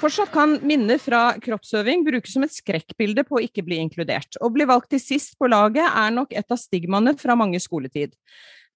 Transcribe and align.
Fortsatt 0.00 0.32
kan 0.32 0.54
minner 0.66 0.98
fra 0.98 1.34
kroppsøving 1.38 2.00
brukes 2.06 2.32
som 2.32 2.42
et 2.46 2.54
skrekkbilde 2.54 3.22
på 3.28 3.36
å 3.36 3.42
ikke 3.44 3.62
bli 3.66 3.76
inkludert. 3.82 4.38
Å 4.40 4.48
bli 4.50 4.64
valgt 4.66 4.88
til 4.94 5.02
sist 5.02 5.36
på 5.38 5.46
laget 5.50 5.84
er 5.86 6.14
nok 6.14 6.32
et 6.32 6.50
av 6.50 6.58
stigmaene 6.58 7.12
fra 7.20 7.36
mange 7.38 7.60
skoletid. 7.62 8.16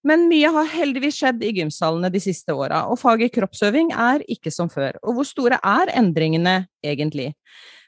Men 0.05 0.27
mye 0.29 0.51
har 0.53 0.69
heldigvis 0.69 1.17
skjedd 1.17 1.41
i 1.43 1.55
gymsalene 1.57 2.11
de 2.13 2.21
siste 2.21 2.53
åra, 2.53 2.85
og 2.93 3.01
faget 3.01 3.33
kroppsøving 3.33 3.95
er 3.97 4.23
ikke 4.31 4.53
som 4.53 4.69
før. 4.69 4.99
Og 5.01 5.17
hvor 5.17 5.27
store 5.27 5.59
er 5.65 5.95
endringene 5.97 6.67
egentlig? 6.85 7.31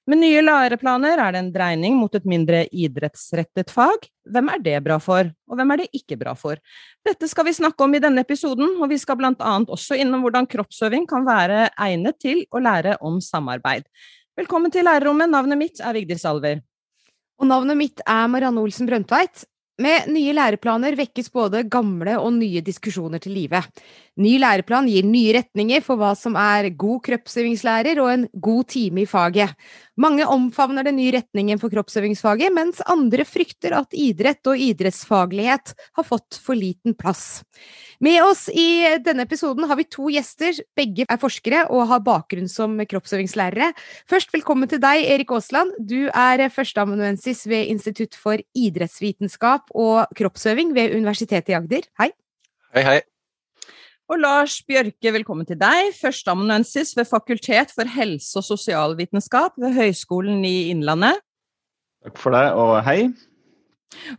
Med 0.07 0.21
nye 0.23 0.39
læreplaner 0.39 1.19
er 1.19 1.33
det 1.35 1.41
en 1.41 1.49
dreining 1.51 1.97
mot 1.99 2.13
et 2.15 2.27
mindre 2.31 2.61
idrettsrettet 2.71 3.73
fag. 3.75 4.05
Hvem 4.31 4.53
er 4.53 4.61
det 4.63 4.75
bra 4.85 5.01
for, 5.03 5.27
og 5.51 5.59
hvem 5.59 5.73
er 5.75 5.81
det 5.81 5.89
ikke 5.99 6.19
bra 6.21 6.37
for? 6.39 6.61
Dette 7.03 7.27
skal 7.27 7.49
vi 7.49 7.57
snakke 7.57 7.83
om 7.83 7.97
i 7.99 8.01
denne 8.03 8.23
episoden, 8.23 8.77
og 8.79 8.87
vi 8.93 9.01
skal 9.03 9.19
bl.a. 9.19 9.33
også 9.67 9.99
innom 9.99 10.23
hvordan 10.23 10.47
kroppsøving 10.53 11.09
kan 11.11 11.27
være 11.27 11.73
egnet 11.75 12.21
til 12.23 12.45
å 12.55 12.63
lære 12.63 12.95
om 13.03 13.19
samarbeid. 13.19 13.91
Velkommen 14.39 14.71
til 14.71 14.87
lærerrommet, 14.87 15.33
navnet 15.33 15.59
mitt 15.59 15.83
er 15.83 15.99
Vigdis 15.99 16.23
Salver. 16.23 16.63
Og 17.43 17.51
navnet 17.51 17.75
mitt 17.83 18.07
er 18.07 18.31
Marianne 18.31 18.63
Olsen 18.63 18.87
Brøndtveit. 18.87 19.43
Med 19.83 20.07
nye 20.09 20.33
læreplaner 20.39 20.95
vekkes 20.97 21.33
både 21.35 21.67
gamle 21.69 22.15
og 22.23 22.31
nye 22.39 22.63
diskusjoner 22.65 23.21
til 23.21 23.35
live. 23.37 23.59
Ny 24.17 24.39
læreplan 24.41 24.87
gir 24.89 25.05
nye 25.05 25.35
retninger 25.37 25.83
for 25.85 26.01
hva 26.01 26.15
som 26.17 26.39
er 26.41 26.71
god 26.81 27.03
kroppsøvingslærer 27.05 27.99
og 28.01 28.09
en 28.09 28.23
god 28.33 28.65
time 28.73 29.03
i 29.03 29.09
faget. 29.09 29.53
Mange 30.01 30.25
omfavner 30.25 30.87
den 30.87 30.97
nye 30.97 31.13
retningen 31.19 31.61
for 31.61 31.73
kroppsøvingsfaget, 31.73 32.49
mens 32.57 32.81
andre 32.89 33.27
frykter 33.29 33.75
at 33.77 33.93
idrett 33.93 34.41
og 34.49 34.63
idrettsfaglighet 34.65 35.75
har 35.99 36.07
fått 36.09 36.39
for 36.41 36.57
liten 36.57 36.97
plass. 36.97 37.43
Med 38.01 38.23
oss 38.25 38.47
i 38.49 38.97
denne 39.05 39.27
episoden 39.29 39.69
har 39.69 39.77
vi 39.77 39.85
to 39.93 40.09
gjester. 40.13 40.63
Begge 40.77 41.05
er 41.05 41.21
forskere 41.21 41.67
og 41.69 41.85
har 41.91 42.05
bakgrunn 42.07 42.49
som 42.49 42.79
kroppsøvingslærere. 42.89 43.69
Først 44.09 44.33
velkommen 44.33 44.71
til 44.71 44.81
deg, 44.81 45.05
Erik 45.13 45.35
Aasland. 45.37 45.75
Du 45.77 46.09
er 46.09 46.47
førsteamanuensis 46.53 47.45
ved 47.53 47.69
Institutt 47.75 48.17
for 48.17 48.41
idrettsvitenskap 48.57 49.69
og 49.77 50.09
kroppsøving 50.17 50.73
ved 50.77 50.97
Universitetet 50.97 51.53
i 51.53 51.59
Agder. 51.61 51.85
Hei. 52.01 52.11
Hei, 52.73 52.87
hei. 52.89 52.99
Og 54.07 54.21
Lars 54.23 54.61
Bjørke, 54.63 55.11
velkommen 55.11 55.47
til 55.49 55.59
deg. 55.59 55.89
Førsteamanuensis 55.99 56.93
ved 56.95 57.09
Fakultet 57.11 57.73
for 57.75 57.91
helse- 57.91 58.39
og 58.39 58.45
sosialvitenskap 58.47 59.57
ved 59.59 59.73
Høgskolen 59.75 60.45
i 60.47 60.69
Innlandet. 60.71 61.19
Takk 62.07 62.21
for 62.23 62.37
det, 62.37 62.45
og 62.55 62.77
hei. 62.87 63.09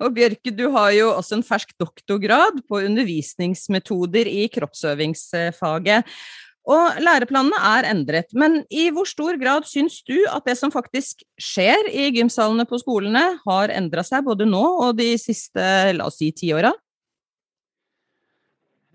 Og 0.04 0.12
Bjørke, 0.18 0.52
du 0.52 0.66
har 0.74 0.92
jo 0.92 1.14
også 1.14 1.38
en 1.38 1.46
fersk 1.48 1.72
doktorgrad 1.80 2.60
på 2.68 2.82
undervisningsmetoder 2.84 4.28
i 4.28 4.50
kroppsøvingsfaget. 4.52 6.04
Og 6.68 7.00
læreplanene 7.00 7.62
er 7.70 7.88
endret, 7.88 8.36
men 8.36 8.66
i 8.68 8.90
hvor 8.92 9.08
stor 9.08 9.40
grad 9.40 9.70
syns 9.72 10.02
du 10.04 10.18
at 10.28 10.44
det 10.50 10.58
som 10.60 10.74
faktisk 10.74 11.24
skjer 11.40 11.88
i 11.88 12.10
gymsalene 12.18 12.68
på 12.68 12.82
skolene, 12.84 13.24
har 13.48 13.72
endra 13.72 14.04
seg 14.04 14.28
både 14.28 14.50
nå 14.52 14.66
og 14.84 15.00
de 15.00 15.14
siste, 15.16 15.64
la 15.96 16.12
oss 16.12 16.20
si, 16.20 16.34
ti 16.36 16.52
åra? 16.52 16.76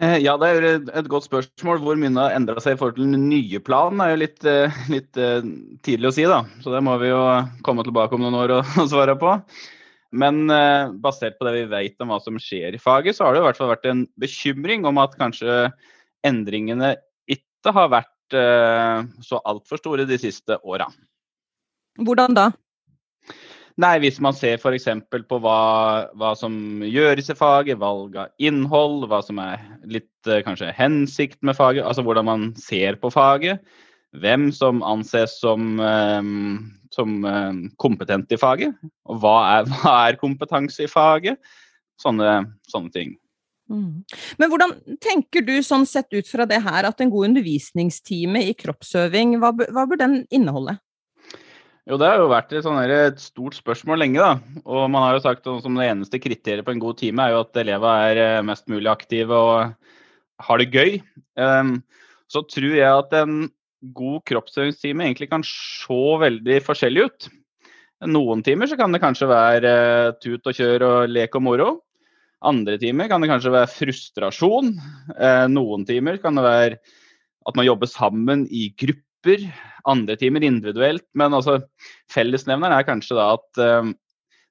Eh, 0.00 0.16
ja, 0.24 0.34
det 0.40 0.48
er 0.48 0.66
et 0.98 1.10
godt 1.10 1.28
spørsmål. 1.28 1.82
Hvor 1.82 1.98
mye 2.00 2.14
har 2.16 2.36
endra 2.36 2.62
seg 2.62 2.76
i 2.76 2.80
forhold 2.80 2.96
til 2.96 3.12
den 3.12 3.28
nye 3.28 3.60
planen, 3.62 4.00
er 4.00 4.14
jo 4.14 4.22
litt, 4.22 4.40
eh, 4.48 4.80
litt, 4.90 5.12
eh, 5.16 5.44
tidlig 5.84 6.10
å 6.10 6.14
si. 6.16 6.24
da. 6.24 6.42
Så 6.64 6.72
det 6.72 6.82
må 6.82 6.96
vi 6.98 7.12
jo 7.12 7.20
komme 7.62 7.84
tilbake 7.84 8.16
om 8.16 8.24
noen 8.24 8.40
år 8.40 8.56
og, 8.58 8.64
svare 8.92 9.16
på. 9.18 9.36
Men 10.12 10.44
basert 11.00 11.38
på 11.38 11.46
det 11.46 11.54
vi 11.54 11.68
vet 11.72 12.02
om 12.04 12.10
hva 12.12 12.18
som 12.20 12.36
skjer 12.36 12.74
i 12.76 12.80
faget, 12.82 13.16
så 13.16 13.24
har 13.24 13.32
det 13.32 13.40
i 13.40 13.44
hvert 13.46 13.56
fall 13.56 13.70
vært 13.70 13.86
en 13.88 14.02
bekymring 14.20 14.84
om 14.84 14.98
at 15.00 15.14
kanskje 15.17 15.70
endringene 16.20 16.98
ikke 17.33 17.72
har 17.72 17.88
vært 17.88 18.36
så 19.24 19.40
altfor 19.40 19.80
store 19.80 20.05
de 20.05 20.18
siste 20.20 20.58
åra. 20.68 20.84
Hvordan 21.96 22.36
da? 22.36 22.50
Nei, 23.80 23.94
hvis 24.02 24.18
man 24.20 24.34
ser 24.36 24.58
f.eks. 24.58 24.88
på 25.08 25.38
hva, 25.40 25.60
hva, 26.18 26.33
som 26.36 26.83
gjøres 26.84 27.30
i 27.33 27.36
faget, 27.36 27.80
valg 27.80 28.18
av 28.20 28.33
innhold, 28.42 29.06
hva 29.08 29.22
som 29.24 29.40
er 29.40 29.62
litt 29.88 30.28
eh, 30.28 30.42
kanskje 30.44 30.74
hensikt 30.77 31.40
med 31.46 31.56
faget, 31.56 31.86
altså 31.86 32.05
hvordan 32.05 32.28
man 32.28 32.44
ser 32.61 33.00
på 33.00 33.11
faget. 33.12 33.62
Hvem 34.20 34.50
som 34.52 34.82
anses 34.84 35.38
som, 35.40 35.80
um, 35.80 36.58
som 36.92 37.24
um, 37.24 37.62
kompetent 37.80 38.34
i 38.34 38.36
faget, 38.36 38.77
og 39.08 39.22
hva 39.24 39.36
er, 39.55 39.70
hva 39.72 39.96
er 40.11 40.20
kompetanse 40.20 40.84
i 40.84 40.92
faget. 40.92 41.40
Sånne, 42.02 42.42
sånne 42.68 42.92
ting. 42.92 43.16
Mm. 43.72 44.02
Men 44.40 44.50
hvordan 44.50 44.74
tenker 45.00 45.44
du 45.46 45.55
sånn 45.64 45.86
sett 45.88 46.12
ut 46.12 46.28
fra 46.28 46.44
det 46.48 46.61
her 46.64 46.88
at 46.88 47.00
en 47.00 47.12
god 47.12 47.30
undervisningstime 47.30 48.42
i 48.50 48.56
kroppsøving, 48.58 49.38
hva, 49.40 49.55
hva 49.55 49.86
bør 49.88 50.00
den 50.02 50.16
inneholde? 50.34 50.77
Jo, 51.90 51.96
det 51.98 52.06
har 52.06 52.20
jo 52.20 52.28
vært 52.30 52.52
et, 52.54 52.62
sånn 52.62 52.78
et, 52.78 53.18
stort 53.18 53.56
spørsmål 53.58 53.98
lenge. 54.04 54.22
da. 54.22 54.60
Og 54.62 54.86
man 54.92 55.02
har 55.02 55.16
jo 55.16 55.24
sagt 55.24 55.48
at 55.50 55.64
det 55.66 55.88
eneste 55.88 56.20
kriteriet 56.22 56.66
på 56.66 56.76
en 56.76 56.82
god 56.82 57.00
time 57.00 57.24
er 57.24 57.34
jo 57.34 57.40
at 57.42 57.58
elevene 57.58 58.12
er 58.12 58.20
eh, 58.22 58.44
mest 58.46 58.68
mulig 58.70 58.90
aktive 58.92 59.34
og 59.34 59.74
har 60.46 60.62
det 60.62 60.70
gøy. 60.70 61.00
Um, 61.34 61.80
så 62.30 62.44
tror 62.46 62.78
jeg 62.78 62.86
at 62.86 63.18
en 63.18 63.50
god 63.98 64.22
kroppsøvingstime 64.30 65.08
egentlig 65.08 65.30
kan 65.32 65.42
se 65.46 66.00
veldig 66.22 66.60
forskjellig 66.62 67.08
ut. 67.08 67.30
Noen 68.14 68.46
timer 68.46 68.70
så 68.70 68.78
kan 68.78 68.94
det 68.94 69.02
kanskje 69.02 69.30
være 69.30 69.74
uh, 69.74 70.14
tut 70.22 70.46
og 70.46 70.58
kjør 70.58 70.86
og 70.86 71.10
lek 71.10 71.34
og 71.38 71.46
moro. 71.50 71.70
Andre 72.46 72.78
timer 72.78 73.10
kan 73.10 73.22
det 73.22 73.30
kanskje 73.30 73.54
være 73.54 73.74
frustrasjon. 73.74 74.76
Uh, 75.18 75.46
noen 75.50 75.86
timer 75.86 76.22
kan 76.22 76.38
det 76.38 76.46
være 76.46 76.78
at 77.42 77.58
man 77.58 77.66
jobber 77.66 77.90
sammen 77.90 78.46
i 78.54 78.68
grupper 78.78 79.10
grupper, 79.22 79.52
andre 79.84 80.16
timer 80.16 80.42
individuelt. 80.42 81.05
Men 81.14 81.34
altså, 81.34 81.60
fellesnevneren 82.12 82.72
er 82.77 82.86
kanskje 82.86 83.16
da 83.16 83.33
at 83.36 83.62
um, 83.83 83.94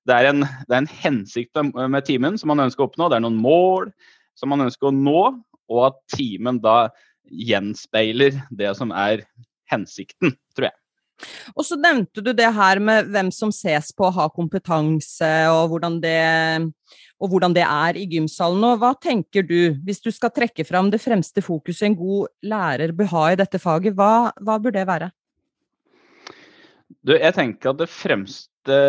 det, 0.07 0.15
er 0.15 0.29
en, 0.29 0.41
det, 0.41 0.73
er 0.73 0.81
en, 0.81 0.91
hensikt 1.03 1.55
med 1.73 2.05
timen 2.05 2.37
som 2.37 2.49
man 2.49 2.59
ønsker 2.59 2.83
å 2.83 2.89
oppnå. 2.89 3.09
Det 3.09 3.19
er 3.19 3.25
noen 3.25 3.39
mål 3.41 3.91
som 4.35 4.49
man 4.49 4.61
ønsker 4.65 4.89
å 4.89 4.95
nå, 4.95 5.23
og 5.71 5.85
at 5.85 5.99
timen 6.15 6.59
da 6.61 6.89
gjenspeiler 7.31 8.41
det 8.49 8.73
som 8.75 8.91
er 8.91 9.25
hensikten, 9.71 10.35
tror 10.55 10.71
jeg. 10.71 10.77
Og 11.53 11.61
så 11.67 11.77
nevnte 11.77 12.23
du 12.25 12.31
det 12.33 12.49
her 12.49 12.79
med 12.81 13.11
hvem 13.13 13.29
som 13.31 13.51
ses 13.53 13.91
på 13.93 14.07
å 14.07 14.15
ha 14.15 14.25
kompetanse, 14.33 15.29
og 15.53 15.69
hvordan 15.69 15.99
det 16.01 16.17
og 17.21 17.29
hvordan 17.29 17.53
det 17.53 17.63
er 17.63 17.97
i 17.99 18.07
gymsalen. 18.09 18.63
Og 18.65 18.79
hva 18.81 18.91
tenker 18.97 19.45
du, 19.45 19.73
hvis 19.85 20.01
du 20.01 20.09
skal 20.13 20.33
trekke 20.33 20.65
fram 20.67 20.89
det 20.93 21.01
fremste 21.03 21.43
fokuset 21.45 21.91
en 21.91 21.97
god 21.99 22.31
lærer 22.53 22.93
bør 22.97 23.11
ha 23.13 23.25
i 23.31 23.39
dette 23.39 23.61
faget, 23.61 23.95
hva, 23.97 24.31
hva 24.41 24.57
bør 24.61 24.75
det 24.75 24.87
være? 24.89 25.11
Du, 27.01 27.13
jeg 27.15 27.33
tenker 27.37 27.71
at 27.71 27.81
det 27.81 27.89
fremste 27.93 28.79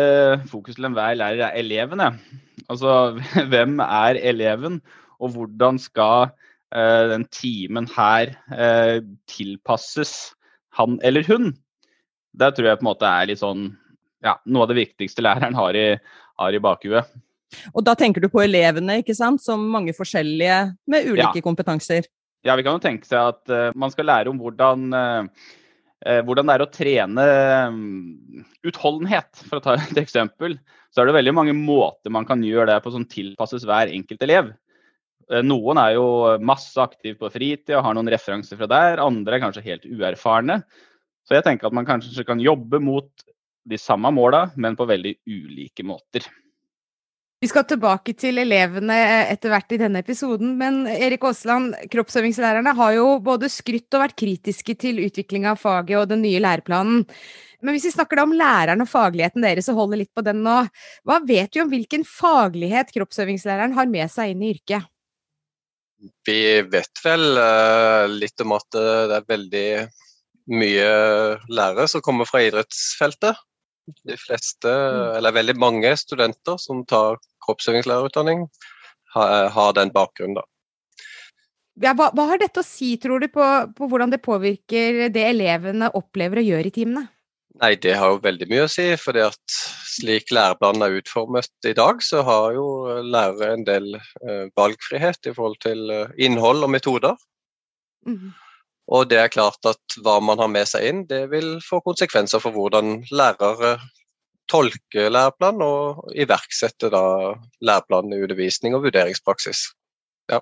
fokuset 0.49 0.79
til 0.79 0.89
enhver 0.89 1.17
lærer 1.17 1.45
er 1.47 1.59
elevene. 1.61 2.09
Altså 2.69 3.13
hvem 3.51 3.77
er 3.85 4.21
eleven, 4.21 4.81
og 5.21 5.35
hvordan 5.35 5.77
skal 5.81 6.31
uh, 6.33 7.03
den 7.13 7.27
timen 7.33 7.87
her 7.93 8.33
uh, 8.49 8.97
tilpasses 9.29 10.33
han 10.77 10.97
eller 11.05 11.25
hun? 11.29 11.53
Det 12.33 12.55
tror 12.57 12.71
jeg 12.71 12.81
på 12.81 12.85
en 12.87 12.89
måte 12.89 13.05
er 13.05 13.29
litt 13.29 13.43
sånn 13.43 13.69
ja, 14.23 14.37
noe 14.47 14.65
av 14.65 14.71
det 14.71 14.79
viktigste 14.79 15.21
læreren 15.21 15.55
har 15.57 15.77
i, 15.77 15.87
har 16.39 16.55
i 16.55 16.61
bakhuet. 16.63 17.11
Og 17.73 17.83
da 17.85 17.95
tenker 17.99 18.23
du 18.23 18.29
på 18.31 18.43
elevene, 18.43 18.99
ikke 19.01 19.15
sant, 19.17 19.41
som 19.43 19.63
mange 19.73 19.95
forskjellige 19.95 20.59
med 20.89 21.09
ulike 21.09 21.41
ja. 21.41 21.45
kompetanser? 21.45 22.07
Ja, 22.43 22.57
vi 22.59 22.65
kan 22.65 22.77
jo 22.77 22.83
tenke 22.83 23.07
seg 23.07 23.33
at 23.33 23.53
uh, 23.53 23.69
man 23.79 23.93
skal 23.93 24.09
lære 24.09 24.31
om 24.31 24.39
hvordan, 24.41 24.89
uh, 24.91 26.17
hvordan 26.27 26.49
det 26.49 26.55
er 26.57 26.65
å 26.65 26.71
trene 26.71 27.27
um, 27.71 28.43
utholdenhet, 28.67 29.31
for 29.47 29.59
å 29.59 29.63
ta 29.63 29.77
et 29.79 30.01
eksempel. 30.01 30.57
Så 30.91 31.01
er 31.01 31.09
det 31.09 31.17
veldig 31.17 31.35
mange 31.39 31.55
måter 31.57 32.13
man 32.13 32.27
kan 32.27 32.43
gjøre 32.45 32.73
det 32.73 32.81
på 32.83 32.93
som 32.93 33.07
tilpasses 33.09 33.65
hver 33.67 33.91
enkelt 33.93 34.27
elev. 34.27 34.51
Noen 35.41 35.79
er 35.79 35.93
jo 35.95 36.05
masse 36.43 36.75
aktiv 36.83 37.15
på 37.17 37.29
fritid 37.31 37.71
og 37.77 37.85
har 37.85 37.95
noen 37.95 38.11
referanser 38.11 38.59
fra 38.59 38.67
der, 38.69 38.99
andre 39.01 39.37
er 39.37 39.41
kanskje 39.41 39.63
helt 39.65 39.85
uerfarne. 39.87 40.59
Så 41.23 41.37
jeg 41.37 41.45
tenker 41.47 41.69
at 41.69 41.75
man 41.75 41.87
kanskje 41.87 42.25
kan 42.27 42.43
jobbe 42.43 42.81
mot 42.83 43.23
de 43.63 43.79
samme 43.79 44.11
måla, 44.13 44.49
men 44.59 44.75
på 44.75 44.87
veldig 44.87 45.15
ulike 45.23 45.85
måter. 45.87 46.27
Vi 47.43 47.49
skal 47.51 47.65
tilbake 47.67 48.13
til 48.15 48.37
elevene 48.39 48.95
etter 49.27 49.51
hvert 49.51 49.73
i 49.75 49.77
denne 49.81 49.99
episoden, 49.99 50.53
men 50.55 50.85
Erik 50.87 51.25
Aasland, 51.27 51.73
kroppsøvingslærerne 51.91 52.71
har 52.77 52.93
jo 52.95 53.07
både 53.25 53.49
skrytt 53.51 53.91
og 53.97 53.99
vært 54.05 54.15
kritiske 54.21 54.77
til 54.79 55.01
utviklinga 55.03 55.51
av 55.51 55.59
faget 55.59 55.97
og 55.99 56.05
den 56.13 56.21
nye 56.23 56.39
læreplanen. 56.39 57.01
Men 57.59 57.75
hvis 57.75 57.89
vi 57.89 57.91
snakker 57.97 58.21
da 58.21 58.23
om 58.23 58.35
læreren 58.39 58.85
og 58.85 58.87
fagligheten 58.87 59.43
deres 59.43 59.67
og 59.73 59.81
holder 59.81 59.99
litt 60.05 60.13
på 60.15 60.23
den 60.23 60.39
nå, 60.45 60.55
hva 61.03 61.17
vet 61.27 61.51
du 61.51 61.59
om 61.65 61.73
hvilken 61.73 62.07
faglighet 62.07 62.95
kroppsøvingslæreren 62.95 63.75
har 63.75 63.91
med 63.91 64.13
seg 64.13 64.31
inn 64.31 64.47
i 64.47 64.53
yrket? 64.55 64.87
Vi 66.23 66.39
vet 66.71 67.03
vel 67.03 67.27
uh, 67.35 68.07
litt 68.07 68.39
om 68.43 68.55
at 68.55 68.69
det 68.71 69.19
er 69.19 69.27
veldig 69.33 69.67
mye 70.63 70.87
lærere 71.51 71.91
som 71.91 72.03
kommer 72.07 72.27
fra 72.29 72.39
idrettsfeltet. 72.47 73.35
De 74.07 74.15
fleste, 74.15 74.71
eller 75.17 75.35
veldig 75.35 75.59
mange 75.59 75.91
studenter 75.99 76.55
som 76.55 76.85
tar 76.87 77.19
kroppsøvingslærerutdanning, 77.45 78.47
har, 79.15 79.47
har 79.53 79.77
den 79.77 79.93
bakgrunnen, 79.93 80.39
da. 80.41 80.47
Ja, 81.81 81.95
hva, 81.97 82.11
hva, 82.13 82.27
har 82.29 82.41
dette 82.41 82.61
å 82.61 82.65
si, 82.65 82.93
tror 83.01 83.23
du, 83.23 83.29
på, 83.33 83.45
på, 83.73 83.89
hvordan 83.89 84.13
det 84.13 84.21
påvirker 84.21 85.07
det 85.13 85.23
elevene 85.31 85.89
opplever 85.97 86.43
og 86.43 86.49
gjør 86.51 86.69
i 86.69 86.73
timene? 86.73 87.07
Nei, 87.61 87.73
Det 87.81 87.95
har 87.97 88.13
jo 88.13 88.21
veldig 88.21 88.47
mye 88.49 88.67
å 88.67 88.69
si. 88.71 88.85
fordi 88.97 89.23
at 89.25 89.57
Slik 89.93 90.31
læreplanen 90.33 90.85
er 90.85 90.99
utformet 90.99 91.69
i 91.69 91.73
dag, 91.77 92.01
så 92.01 92.23
har 92.25 92.53
jo 92.55 92.67
lærere 93.05 93.51
en 93.53 93.65
del 93.65 93.97
eh, 93.97 94.47
valgfrihet 94.57 95.29
i 95.29 95.33
forhold 95.33 95.59
til 95.61 95.91
eh, 95.93 96.13
innhold 96.17 96.65
og 96.65 96.71
metoder. 96.73 97.17
Mm. 98.09 98.33
Og 98.93 99.05
det 99.09 99.19
er 99.21 99.33
klart 99.33 99.61
at 99.69 99.97
hva 100.03 100.17
man 100.21 100.41
har 100.41 100.49
med 100.51 100.67
seg 100.69 100.87
inn, 100.89 101.03
det 101.09 101.27
vil 101.31 101.55
få 101.63 101.79
konsekvenser 101.85 102.41
for 102.43 102.57
hvordan 102.57 103.03
lærere 103.13 103.77
tolker 104.51 105.11
læreplanen 105.13 105.63
og 105.65 106.09
iverksette 106.15 106.89
da 106.93 107.03
læreplanen 107.63 108.15
i 108.15 108.23
undervisning 108.23 108.75
og 108.75 108.85
vurderingspraksis. 108.87 109.69
Ja. 110.31 110.41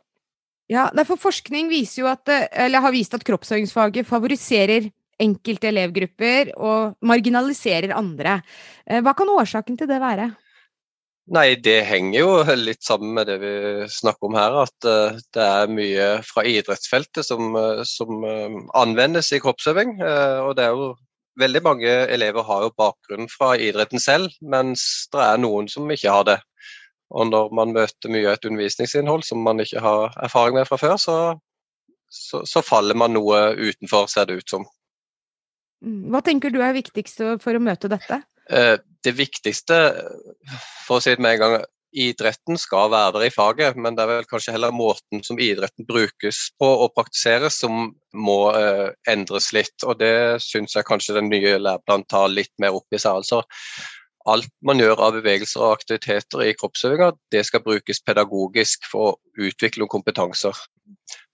ja, 0.71 0.87
for 1.07 1.19
forskning 1.21 1.71
at, 2.09 2.33
eller 2.51 2.81
har 2.81 2.91
vist 2.91 3.13
at 3.13 3.25
kroppsøvingsfaget 3.27 4.07
favoriserer 4.07 4.89
enkelte 5.21 5.69
elevgrupper 5.69 6.55
og 6.57 6.95
marginaliserer 7.05 7.93
andre. 7.93 8.39
Eh, 8.87 9.01
hva 9.05 9.13
kan 9.17 9.29
årsaken 9.29 9.77
til 9.77 9.89
det 9.89 9.99
være? 10.01 10.31
Nei, 11.31 11.55
Det 11.55 11.85
henger 11.85 12.19
jo 12.19 12.31
litt 12.57 12.83
sammen 12.83 13.13
med 13.15 13.27
det 13.29 13.37
vi 13.39 13.53
snakker 13.87 14.27
om 14.27 14.35
her. 14.35 14.57
At 14.65 14.87
uh, 14.89 15.19
det 15.31 15.45
er 15.45 15.69
mye 15.71 16.07
fra 16.27 16.43
idrettsfeltet 16.43 17.23
som, 17.23 17.53
som 17.87 18.25
anvendes 18.75 19.31
i 19.31 19.39
kroppsøving. 19.39 20.01
og 20.01 20.55
det 20.57 20.65
er 20.65 20.75
jo 20.75 20.89
Veldig 21.39 21.61
mange 21.63 21.91
elever 22.11 22.43
har 22.43 22.65
jo 22.65 22.73
bakgrunn 22.77 23.29
fra 23.31 23.53
idretten 23.55 24.01
selv, 24.03 24.33
mens 24.41 25.07
det 25.13 25.21
er 25.23 25.39
noen 25.39 25.69
som 25.71 25.87
ikke 25.91 26.11
har 26.11 26.25
det. 26.27 26.39
Og 27.11 27.27
når 27.27 27.53
man 27.55 27.73
møter 27.75 28.11
mye 28.11 28.27
av 28.27 28.37
et 28.37 28.47
undervisningsinnhold 28.49 29.23
som 29.27 29.41
man 29.43 29.63
ikke 29.63 29.83
har 29.83 30.15
erfaring 30.23 30.57
med 30.59 30.67
fra 30.67 30.79
før, 30.79 30.97
så, 30.99 31.17
så, 32.11 32.43
så 32.47 32.63
faller 32.63 32.99
man 32.99 33.15
noe 33.15 33.51
utenfor, 33.59 34.07
ser 34.11 34.27
det 34.29 34.41
ut 34.41 34.55
som. 34.55 34.67
Mm, 35.83 36.11
hva 36.13 36.21
tenker 36.23 36.53
du 36.53 36.61
er 36.63 36.75
viktigst 36.77 37.23
for 37.43 37.57
å 37.57 37.63
møte 37.63 37.91
dette? 37.91 38.21
Eh, 38.51 38.75
det 39.03 39.15
viktigste, 39.17 39.79
for 40.85 40.99
å 40.99 41.03
si 41.03 41.15
det 41.15 41.23
med 41.23 41.37
en 41.37 41.43
gang, 41.43 41.57
idretten 41.91 42.59
skal 42.59 42.91
være 42.91 43.13
der 43.15 43.25
i 43.27 43.33
faget, 43.33 43.77
men 43.79 43.95
det 43.97 44.03
er 44.03 44.11
vel 44.11 44.27
kanskje 44.29 44.55
heller 44.55 44.73
måten 44.75 45.23
som 45.25 45.39
idretten 45.41 45.87
brukes 45.87 46.43
på 46.59 46.69
og 46.85 46.93
praktiseres 46.95 47.59
som 47.63 47.91
må 48.13 48.39
eh, 48.55 48.89
endres 49.11 49.51
litt. 49.55 49.75
Og 49.85 49.99
det 49.99 50.41
syns 50.43 50.75
jeg 50.77 50.87
kanskje 50.87 51.17
den 51.19 51.31
nye 51.31 51.57
læreplanen 51.59 52.07
tar 52.11 52.31
litt 52.31 52.53
mer 52.61 52.77
opp 52.79 52.87
i 52.95 52.99
seg. 53.01 53.21
Altså, 53.21 53.43
alt 54.29 54.49
man 54.65 54.81
gjør 54.81 54.99
av 55.01 55.15
bevegelser 55.17 55.63
og 55.63 55.77
aktiviteter 55.79 56.43
i 56.45 56.53
kroppsøvinga, 56.57 57.11
det 57.33 57.45
skal 57.47 57.63
brukes 57.65 58.01
pedagogisk 58.05 58.85
for 58.91 59.11
å 59.13 59.47
utvikle 59.47 59.87
kompetanser. 59.91 60.57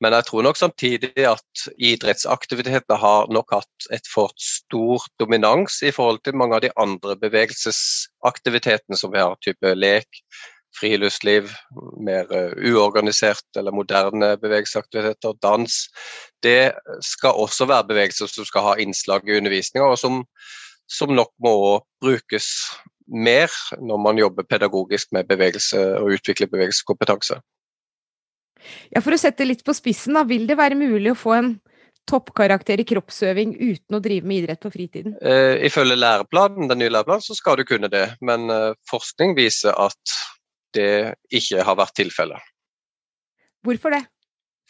Men 0.03 0.13
jeg 0.13 0.27
tror 0.27 0.45
nok 0.45 0.59
samtidig 0.59 1.25
at 1.25 1.63
idrettsaktivitetene 1.81 2.99
har 3.01 3.31
nok 3.33 3.55
hatt 3.55 3.87
et 3.95 4.09
for 4.11 4.33
stor 4.41 5.05
dominans 5.21 5.79
i 5.81 5.93
forhold 5.95 6.21
til 6.25 6.37
mange 6.37 6.57
av 6.57 6.63
de 6.65 6.73
andre 6.77 7.17
bevegelsesaktivitetene 7.23 8.99
som 8.99 9.13
vi 9.13 9.23
har, 9.23 9.37
type 9.43 9.73
lek, 9.77 10.21
friluftsliv, 10.77 11.49
mer 12.05 12.29
eh, 12.35 12.53
uorganisert 12.69 13.57
eller 13.57 13.73
moderne 13.73 14.35
bevegelsesaktiviteter, 14.41 15.33
dans. 15.41 15.79
Det 16.45 16.73
skal 17.05 17.41
også 17.41 17.65
være 17.69 17.89
bevegelser 17.91 18.29
som 18.29 18.45
skal 18.45 18.65
ha 18.69 18.77
innslag 18.81 19.25
i 19.25 19.39
undervisninga, 19.39 19.89
og 19.89 19.97
som 19.97 20.21
som 20.87 21.13
nok 21.15 21.33
må 21.43 21.53
brukes 22.03 22.47
mer 23.07 23.51
når 23.79 24.01
man 24.03 24.19
jobber 24.19 24.47
pedagogisk 24.47 25.13
med 25.15 25.27
bevegelse 25.29 25.79
og 26.01 26.17
utvikler 26.17 26.49
bevegelseskompetanse. 26.51 27.39
Ja, 28.91 29.01
For 29.03 29.15
å 29.15 29.21
sette 29.21 29.45
litt 29.47 29.63
på 29.65 29.75
spissen, 29.75 30.17
da, 30.17 30.25
vil 30.27 30.47
det 30.49 30.57
være 30.59 30.77
mulig 30.79 31.13
å 31.13 31.19
få 31.19 31.35
en 31.37 31.53
toppkarakter 32.07 32.79
i 32.81 32.87
kroppsøving 32.87 33.53
uten 33.59 33.97
å 33.97 34.01
drive 34.03 34.27
med 34.27 34.43
idrett 34.43 34.61
på 34.63 34.71
fritiden? 34.71 35.15
Eh, 35.19 35.59
ifølge 35.67 35.97
læreplanen, 35.99 36.69
den 36.71 36.81
nye 36.81 36.91
læreplanen 36.91 37.23
så 37.23 37.35
skal 37.35 37.59
du 37.59 37.65
kunne 37.67 37.91
det, 37.91 38.05
men 38.23 38.47
eh, 38.51 38.75
forskning 38.89 39.35
viser 39.37 39.75
at 39.75 40.15
det 40.75 41.17
ikke 41.35 41.65
har 41.67 41.79
vært 41.79 41.97
tilfellet. 41.99 42.53
Hvorfor 43.67 43.95
det? 43.95 44.03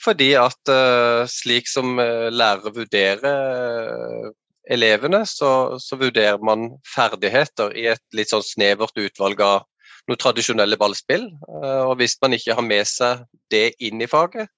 Fordi 0.01 0.31
at 0.37 0.71
eh, 0.73 1.23
slik 1.29 1.69
som 1.69 1.97
eh, 2.01 2.27
lærere 2.33 2.73
vurderer 2.73 4.33
elevene, 4.73 5.23
så, 5.25 5.77
så, 5.79 5.97
vurderer 5.99 6.43
man 6.43 6.69
ferdigheter 6.95 7.73
i 7.77 7.87
et 7.93 8.03
litt 8.15 8.31
sånn 8.33 8.45
snevert 8.45 8.97
utvalg 8.99 9.41
av 9.43 9.65
noe 10.07 10.19
tradisjonelle 10.19 10.79
ballspill. 10.79 11.27
Eh, 11.31 11.81
og 11.87 11.97
hvis 12.01 12.17
man 12.23 12.37
ikke 12.37 12.57
har 12.57 12.65
med 12.65 12.87
seg 12.87 13.25
det 13.53 13.71
inn 13.83 14.01
i 14.03 14.09
faget, 14.11 14.51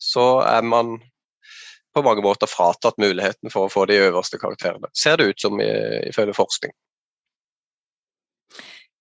så 0.00 0.40
er 0.46 0.64
man 0.64 0.98
på 1.94 2.04
mange 2.06 2.22
måter 2.24 2.48
fratatt 2.48 3.00
muligheten 3.02 3.50
for 3.52 3.66
å 3.66 3.72
få 3.72 3.84
de 3.90 3.98
øverste 4.06 4.38
karakterene. 4.40 4.88
Ser 4.96 5.18
det 5.18 5.32
ut 5.32 5.42
som 5.42 5.60
ifølge 5.60 6.36
forskning. 6.36 6.72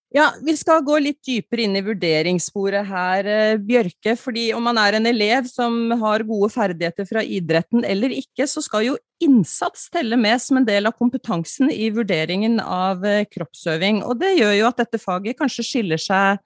Ja, 0.09 0.31
Vi 0.41 0.55
skal 0.57 0.81
gå 0.81 0.95
litt 0.97 1.19
dypere 1.21 1.67
inn 1.67 1.77
i 1.77 1.83
vurderingssporet 1.85 2.87
her, 2.87 3.27
eh, 3.27 3.57
Bjørke. 3.57 4.17
fordi 4.17 4.51
om 4.55 4.63
man 4.63 4.77
er 4.77 4.95
en 4.95 5.05
elev 5.05 5.45
som 5.47 5.91
har 5.91 6.23
gode 6.23 6.49
ferdigheter 6.49 7.05
fra 7.05 7.21
idretten 7.21 7.85
eller 7.85 8.09
ikke, 8.09 8.47
så 8.47 8.63
skal 8.63 8.85
jo 8.85 8.97
innsats 9.21 9.87
telle 9.91 10.17
med 10.17 10.41
som 10.41 10.57
en 10.57 10.65
del 10.65 10.87
av 10.87 10.97
kompetansen 10.97 11.69
i 11.69 11.91
vurderingen 11.91 12.59
av 12.59 13.05
eh, 13.05 13.25
kroppsøving. 13.25 14.03
Og 14.03 14.17
det 14.19 14.39
gjør 14.39 14.57
jo 14.57 14.67
at 14.67 14.77
dette 14.77 14.97
faget 14.97 15.37
kanskje 15.37 15.63
skiller 15.63 16.01
seg 16.01 16.39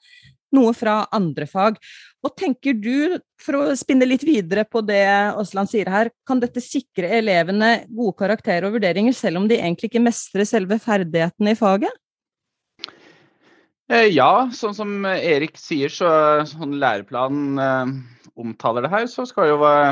noe 0.51 0.73
fra 0.73 1.07
andre 1.13 1.47
fag. 1.47 1.79
Og 2.21 2.35
tenker 2.35 2.73
du, 2.73 3.17
for 3.39 3.55
å 3.55 3.75
spinne 3.79 4.05
litt 4.05 4.23
videre 4.27 4.65
på 4.65 4.83
det 4.85 5.05
Aasland 5.07 5.71
sier 5.71 5.87
her, 5.87 6.11
kan 6.27 6.39
dette 6.39 6.59
sikre 6.59 7.07
elevene 7.07 7.87
gode 7.87 8.17
karakterer 8.19 8.67
og 8.67 8.75
vurderinger, 8.75 9.15
selv 9.15 9.39
om 9.39 9.47
de 9.47 9.55
egentlig 9.55 9.89
ikke 9.89 10.03
mestrer 10.03 10.43
selve 10.43 10.79
ferdighetene 10.83 11.55
i 11.55 11.55
faget? 11.55 12.02
Eh, 13.91 14.07
ja, 14.15 14.47
sånn 14.55 14.75
som 14.77 14.91
Erik 15.09 15.57
sier, 15.59 15.91
så 15.91 16.07
sånn 16.47 16.77
læreplanen 16.79 17.59
eh, 17.59 17.89
omtaler 18.39 18.85
det 18.85 18.91
her, 18.93 19.07
så 19.11 19.25
skal 19.27 19.43
det 19.43 19.51
jo 19.51 19.59
være, 19.59 19.89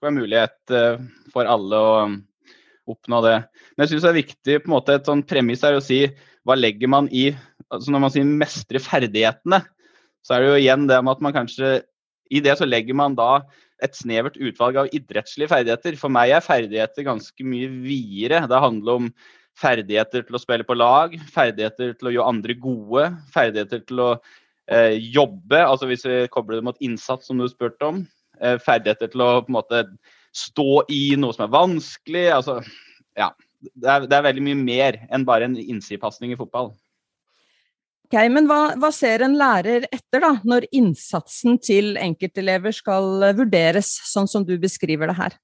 være 0.00 0.16
mulighet 0.16 0.72
eh, 0.72 1.02
for 1.34 1.50
alle 1.50 1.80
å 1.84 1.90
oppnå 2.90 3.20
det. 3.26 3.36
Men 3.74 3.84
jeg 3.84 3.92
syns 3.92 4.06
det 4.06 4.10
er 4.10 4.20
viktig 4.22 4.56
på 4.62 4.70
en 4.70 4.76
måte 4.78 4.96
et 4.96 5.10
sånn 5.10 5.24
premiss 5.28 5.66
her 5.66 5.76
å 5.76 5.84
si 5.84 6.06
hva 6.48 6.56
legger 6.56 6.88
man 6.90 7.10
i 7.12 7.30
altså 7.70 7.92
Når 7.92 8.00
man 8.02 8.10
sier 8.10 8.26
mestre 8.26 8.80
ferdighetene, 8.82 9.60
så 10.26 10.34
er 10.34 10.42
det 10.42 10.48
jo 10.48 10.54
igjen 10.58 10.88
det 10.88 10.96
med 11.04 11.12
at 11.12 11.20
man 11.22 11.34
kanskje 11.36 11.68
I 12.34 12.40
det 12.42 12.56
så 12.58 12.66
legger 12.66 12.96
man 12.98 13.14
da 13.14 13.44
et 13.84 13.94
snevert 13.94 14.34
utvalg 14.40 14.78
av 14.80 14.90
idrettslige 14.96 15.52
ferdigheter. 15.52 15.94
For 16.00 16.10
meg 16.12 16.32
er 16.34 16.42
ferdigheter 16.42 17.06
ganske 17.06 17.46
mye 17.46 17.68
videre. 17.84 18.42
Det 18.50 18.60
handler 18.64 18.98
om 18.98 19.06
ferdigheter 19.58 20.24
til 20.26 20.36
å 20.36 20.40
spille 20.42 20.66
på 20.66 20.76
lag, 20.78 21.16
ferdigheter 21.32 21.94
til 21.98 22.10
å 22.10 22.14
gjøre 22.14 22.32
andre 22.34 22.56
gode, 22.60 23.08
ferdigheter 23.34 23.82
til 23.86 24.02
å 24.04 24.10
eh, 24.70 24.96
jobbe, 25.12 25.60
altså 25.60 25.88
hvis 25.90 26.06
vi 26.06 26.22
kobler 26.32 26.60
det 26.60 26.68
mot 26.70 26.80
innsats, 26.84 27.28
som 27.28 27.40
du 27.40 27.48
spurte 27.50 27.88
om. 27.88 28.04
Eh, 28.40 28.56
ferdigheter 28.62 29.12
til 29.12 29.24
å 29.24 29.32
på 29.44 29.52
en 29.52 29.58
måte 29.58 29.84
stå 30.36 30.84
i 30.92 31.16
noe 31.20 31.36
som 31.36 31.46
er 31.46 31.54
vanskelig. 31.54 32.28
altså, 32.38 32.60
ja, 33.18 33.32
det 33.60 33.90
er, 33.90 34.06
det 34.08 34.16
er 34.16 34.28
veldig 34.30 34.46
mye 34.46 34.60
mer 34.60 35.02
enn 35.10 35.26
bare 35.28 35.50
en 35.50 35.58
innsidepasning 35.60 36.32
i 36.32 36.40
fotball. 36.40 36.72
Ok, 38.10 38.16
Men 38.32 38.48
hva, 38.50 38.72
hva, 38.80 38.88
ser 38.90 39.22
en 39.22 39.36
lærer 39.38 39.84
etter, 39.86 40.22
da, 40.24 40.32
når 40.42 40.66
innsatsen 40.74 41.60
til 41.62 41.94
enkeltelever 42.00 42.74
skal 42.74 43.30
vurderes, 43.38 43.92
sånn 44.10 44.26
som 44.30 44.46
du 44.46 44.56
beskriver 44.58 45.12
det 45.12 45.18
her? 45.20 45.36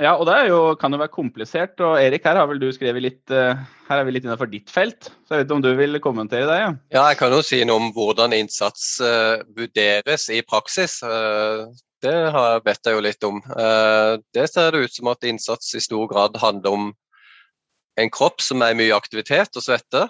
Ja, 0.00 0.16
og 0.18 0.26
det 0.26 0.48
jo, 0.48 0.58
kan 0.78 0.94
jo 0.94 0.98
være 0.98 1.12
komplisert. 1.14 1.78
Og 1.84 2.00
Erik, 2.02 2.24
her 2.26 2.38
har 2.40 2.48
vel 2.50 2.58
du 2.62 2.66
skrevet 2.74 3.04
litt 3.04 3.34
uh, 3.34 3.54
Her 3.86 4.00
er 4.00 4.08
vi 4.08 4.16
litt 4.16 4.26
innenfor 4.26 4.50
ditt 4.50 4.72
felt. 4.72 5.10
Så 5.22 5.34
jeg 5.34 5.42
vet 5.42 5.48
ikke 5.48 5.58
om 5.60 5.64
du 5.64 5.70
vil 5.78 6.00
kommentere 6.02 6.48
det? 6.50 6.58
Ja, 6.58 6.72
ja 6.96 7.04
jeg 7.12 7.20
kan 7.20 7.34
jo 7.34 7.42
si 7.46 7.60
noe 7.66 7.82
om 7.82 7.92
hvordan 7.94 8.34
innsats 8.34 8.96
uh, 9.04 9.44
vurderes 9.54 10.26
i 10.34 10.40
praksis. 10.46 10.98
Uh, 11.04 11.70
det 12.04 12.16
har 12.34 12.50
jeg 12.56 12.64
bedt 12.66 12.82
deg 12.84 12.98
jo 12.98 13.04
litt 13.06 13.24
om. 13.24 13.38
det 14.36 14.42
ser 14.52 14.74
det 14.74 14.82
ut 14.84 14.92
som 14.92 15.08
at 15.08 15.24
innsats 15.24 15.70
i 15.72 15.80
stor 15.80 16.04
grad 16.10 16.34
handler 16.36 16.74
om 16.76 16.90
en 17.96 18.10
kropp 18.12 18.44
som 18.44 18.60
er 18.60 18.74
i 18.74 18.76
mye 18.76 18.92
aktivitet 18.92 19.56
og 19.56 19.64
svette. 19.64 20.02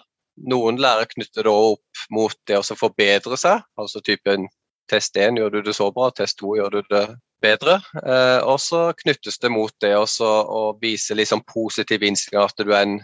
Noen 0.50 0.80
lærer 0.82 1.06
knytter 1.12 1.46
det 1.46 1.54
opp 1.54 2.02
mot 2.10 2.34
det 2.50 2.58
å 2.58 2.66
forbedre 2.74 3.38
seg, 3.38 3.62
altså 3.78 4.02
typen 4.02 4.48
test 4.90 5.16
1 5.16 5.38
gjør 5.40 5.56
du 5.56 5.62
det 5.66 5.74
så 5.76 5.90
bra, 5.94 6.10
test 6.14 6.38
2 6.42 6.56
gjør 6.58 6.76
du 6.76 6.92
det 6.92 7.06
bedre. 7.44 7.78
Eh, 8.02 8.40
og 8.44 8.60
så 8.62 8.86
knyttes 9.02 9.40
det 9.42 9.50
mot 9.52 9.74
det 9.84 9.94
også, 9.96 10.28
å 10.28 10.62
vise 10.80 11.16
liksom 11.16 11.44
positiv 11.48 12.04
innstilling, 12.06 12.44
at 12.44 12.60
du 12.64 12.72
er 12.72 12.86
en 12.86 13.00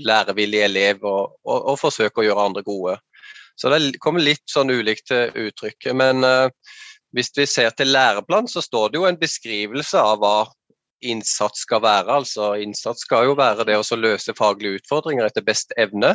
lærevillig 0.00 0.62
elev 0.64 1.04
og, 1.04 1.36
og, 1.44 1.58
og 1.74 1.80
forsøker 1.80 2.22
å 2.22 2.28
gjøre 2.28 2.48
andre 2.48 2.64
gode. 2.66 2.96
Så 3.60 3.70
det 3.70 4.00
kommer 4.02 4.24
litt 4.24 4.42
sånn 4.50 4.72
ulikt 4.72 5.06
til 5.10 5.30
uttrykk. 5.46 5.92
Men 5.94 6.26
eh, 6.26 6.48
hvis 7.14 7.30
vi 7.36 7.46
ser 7.46 7.74
til 7.76 7.92
læreplan, 7.94 8.48
så 8.50 8.62
står 8.64 8.90
det 8.90 9.00
jo 9.00 9.08
en 9.08 9.20
beskrivelse 9.20 10.00
av 10.00 10.20
hva 10.22 10.36
innsats 11.04 11.62
skal 11.66 11.82
være. 11.84 12.20
Altså, 12.22 12.54
innsats 12.64 13.04
skal 13.06 13.28
jo 13.28 13.36
være 13.38 13.66
det 13.68 13.76
å 13.78 13.98
løse 13.98 14.34
faglige 14.36 14.80
utfordringer 14.80 15.28
etter 15.28 15.44
best 15.46 15.74
evne, 15.78 16.14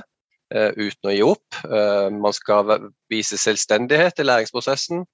uten 0.50 1.10
å 1.10 1.14
gi 1.14 1.22
opp. 1.26 1.60
Uh, 1.66 2.10
man 2.14 2.34
skal 2.34 2.90
vise 3.12 3.38
selvstendighet 3.38 4.20
i 4.20 4.26
læringsprosessen. 4.26 5.06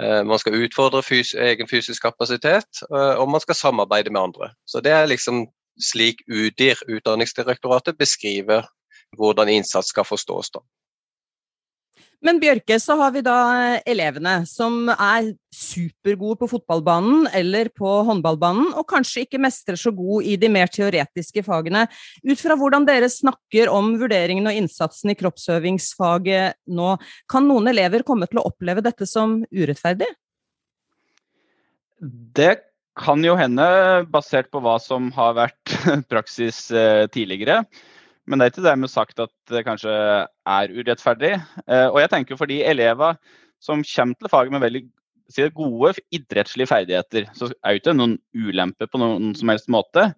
Uh, 0.00 0.22
man 0.26 0.40
skal 0.42 0.58
utfordre 0.60 1.02
fys 1.06 1.34
egen 1.38 1.70
fysisk 1.70 2.02
kapasitet, 2.02 2.82
og 2.90 3.28
man 3.30 3.40
skal 3.40 3.58
samarbeide 3.58 4.12
med 4.12 4.20
andre. 4.20 4.50
Så 4.66 4.80
Det 4.84 4.92
er 4.92 5.06
liksom 5.06 5.46
slik 5.80 6.22
UDIR, 6.28 6.78
Utdanningsdirektoratet, 6.88 7.98
beskriver 7.98 8.66
hvordan 9.16 9.48
innsats 9.48 9.88
skal 9.88 10.04
forstås. 10.04 10.50
da. 10.50 10.60
Men 12.24 12.38
Bjørke, 12.40 12.78
så 12.80 12.96
har 12.96 13.12
vi 13.12 13.20
da 13.24 13.36
elevene 13.84 14.38
som 14.48 14.88
er 14.94 15.34
supergode 15.52 16.38
på 16.40 16.48
fotballbanen 16.54 17.26
eller 17.36 17.68
på 17.76 17.90
håndballbanen, 18.08 18.70
og 18.80 18.86
kanskje 18.88 19.26
ikke 19.26 19.42
mestrer 19.44 19.76
så 19.80 19.92
god 19.92 20.24
i 20.24 20.38
de 20.40 20.48
mer 20.48 20.72
teoretiske 20.72 21.44
fagene. 21.44 21.84
Ut 22.24 22.40
fra 22.40 22.56
hvordan 22.56 22.88
dere 22.88 23.12
snakker 23.12 23.68
om 23.68 23.92
vurderingen 24.00 24.48
og 24.48 24.56
innsatsen 24.56 25.12
i 25.12 25.18
kroppsøvingsfaget 25.20 26.56
nå, 26.72 26.94
kan 27.28 27.44
noen 27.50 27.68
elever 27.74 28.06
komme 28.08 28.30
til 28.30 28.40
å 28.40 28.48
oppleve 28.48 28.84
dette 28.84 29.08
som 29.10 29.42
urettferdig? 29.52 30.08
Det 32.00 32.54
kan 32.96 33.20
jo 33.26 33.34
hende, 33.36 33.66
basert 34.08 34.48
på 34.54 34.64
hva 34.64 34.78
som 34.80 35.12
har 35.16 35.36
vært 35.36 35.76
praksis 36.12 36.70
eh, 36.72 37.04
tidligere. 37.12 37.66
Men 38.24 38.40
det 38.40 38.46
er 38.46 38.52
ikke 38.54 38.66
dermed 38.66 38.92
sagt 38.92 39.20
at 39.20 39.32
det 39.52 39.64
kanskje 39.66 39.92
er 39.92 40.74
urettferdig. 40.74 41.34
Eh, 41.68 41.88
og 41.90 42.00
jeg 42.00 42.12
tenker 42.12 42.40
for 42.40 42.50
de 42.50 42.62
elever 42.64 43.18
som 43.62 43.84
kommer 43.84 44.18
til 44.18 44.32
faget 44.32 44.54
med 44.54 44.64
veldig 44.64 44.84
gode 45.56 45.94
idrettslige 46.12 46.68
ferdigheter, 46.68 47.28
så 47.36 47.48
er 47.64 47.74
jo 47.74 47.80
ikke 47.80 47.94
noen 47.96 48.18
ulempe 48.36 48.86
på 48.86 49.00
noen 49.00 49.32
som 49.36 49.48
helst 49.48 49.70
måte. 49.72 50.10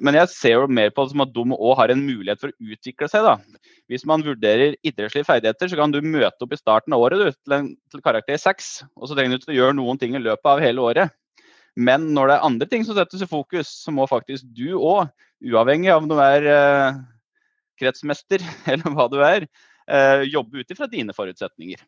Men 0.00 0.16
jeg 0.16 0.32
ser 0.32 0.56
jo 0.56 0.66
mer 0.68 0.90
på 0.92 1.04
det 1.04 1.12
som 1.12 1.24
at 1.24 1.32
de 1.32 1.44
òg 1.56 1.76
har 1.76 1.92
en 1.92 2.02
mulighet 2.04 2.40
for 2.40 2.52
å 2.52 2.72
utvikle 2.72 3.08
seg. 3.08 3.24
da. 3.24 3.62
Hvis 3.88 4.06
man 4.08 4.24
vurderer 4.24 4.76
idrettslige 4.82 5.28
ferdigheter, 5.28 5.68
så 5.68 5.76
kan 5.76 5.92
du 5.92 6.00
møte 6.00 6.44
opp 6.44 6.52
i 6.52 6.60
starten 6.60 6.96
av 6.96 7.04
året 7.04 7.20
du, 7.20 7.30
til, 7.32 7.56
en, 7.56 7.70
til 7.92 8.04
karakter 8.04 8.40
6. 8.40 8.70
Og 8.96 9.08
så 9.08 9.16
trenger 9.16 9.36
du 9.36 9.42
ikke 9.42 9.52
å 9.52 9.58
gjøre 9.60 9.76
noen 9.76 10.00
ting 10.00 10.16
i 10.16 10.22
løpet 10.22 10.52
av 10.52 10.64
hele 10.64 10.84
året. 10.84 11.16
Men 11.76 12.10
når 12.14 12.28
det 12.28 12.36
er 12.36 12.48
andre 12.48 12.68
ting 12.68 12.84
som 12.84 12.96
settes 12.96 13.22
i 13.24 13.28
fokus, 13.30 13.68
så 13.84 13.92
må 13.94 14.08
faktisk 14.10 14.48
du 14.56 14.74
òg, 14.76 15.08
uavhengig 15.40 15.92
av 15.92 16.02
om 16.02 16.08
du 16.10 16.16
er 16.20 16.48
eh, 16.50 17.00
kretsmester 17.80 18.44
eller 18.72 18.94
hva 18.94 19.08
du 19.12 19.18
er, 19.24 19.48
eh, 19.90 20.26
jobbe 20.30 20.62
ut 20.62 20.74
ifra 20.74 20.88
dine 20.90 21.16
forutsetninger. 21.16 21.82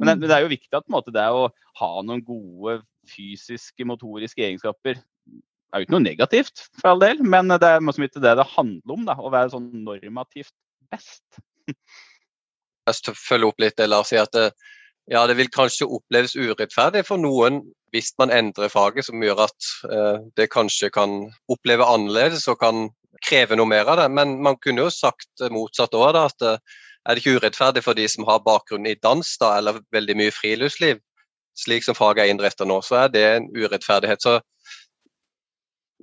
Men 0.00 0.08
det, 0.08 0.16
mm. 0.16 0.26
det, 0.26 0.34
er 0.36 0.44
jo 0.44 0.54
viktig 0.54 0.76
at 0.78 0.92
måte, 0.92 1.12
det 1.12 1.26
å 1.28 1.48
ha 1.80 1.92
noen 2.06 2.22
gode 2.24 2.80
fysiske, 3.10 3.84
motoriske 3.88 4.44
egenskaper 4.46 5.00
er 5.00 5.82
jo 5.82 5.86
ikke 5.86 5.94
noe 5.94 6.04
negativt, 6.04 6.64
for 6.80 6.92
all 6.92 7.02
del, 7.02 7.20
men 7.22 7.50
det 7.52 7.66
er 7.66 7.82
ikke 7.82 8.22
det 8.22 8.36
det 8.40 8.48
handler 8.56 8.96
om. 8.96 9.06
Da, 9.06 9.16
å 9.20 9.32
være 9.32 9.52
sånn 9.52 9.68
normativt 9.84 10.54
best. 10.90 11.40
Jeg 11.70 12.98
skal 12.98 13.18
følge 13.18 13.50
opp 13.50 13.62
litt 13.62 13.76
det 13.78 13.86
Lars 13.90 14.10
sier, 14.10 14.26
at 14.26 14.34
det, 14.34 14.48
ja, 15.10 15.22
det 15.28 15.36
vil 15.38 15.50
kanskje 15.52 15.88
oppleves 15.90 16.36
urettferdig 16.38 17.04
for 17.06 17.20
noen 17.22 17.62
hvis 17.94 18.12
man 18.20 18.32
endrer 18.34 18.70
faget, 18.70 19.06
som 19.08 19.22
gjør 19.22 19.44
at 19.48 19.68
eh, 19.90 20.18
det 20.38 20.50
kanskje 20.52 20.92
kan 20.94 21.24
oppleve 21.50 21.86
annerledes 21.86 22.46
og 22.50 22.60
kan 22.62 22.88
kreve 23.26 23.58
noe 23.58 23.68
mer 23.68 23.88
av 23.90 24.00
det. 24.02 24.08
Men 24.14 24.38
man 24.42 24.58
kunne 24.62 24.86
jo 24.86 24.94
sagt 24.94 25.44
motsatt 25.52 25.96
òg, 25.98 26.18
at 26.20 26.46
uh, 26.46 26.80
er 27.08 27.16
det 27.16 27.24
ikke 27.24 27.40
urettferdig 27.40 27.84
for 27.84 27.98
de 27.98 28.06
som 28.10 28.26
har 28.28 28.44
bakgrunn 28.44 28.88
i 28.88 28.98
dans 29.02 29.36
da, 29.40 29.54
eller 29.58 29.80
veldig 29.94 30.16
mye 30.20 30.34
friluftsliv, 30.34 31.00
slik 31.58 31.86
som 31.86 31.96
faget 31.98 32.26
er 32.26 32.32
innrettet 32.34 32.68
nå, 32.68 32.80
så 32.84 33.04
er 33.04 33.14
det 33.14 33.26
en 33.34 33.50
urettferdighet. 33.56 34.22
Så 34.22 34.40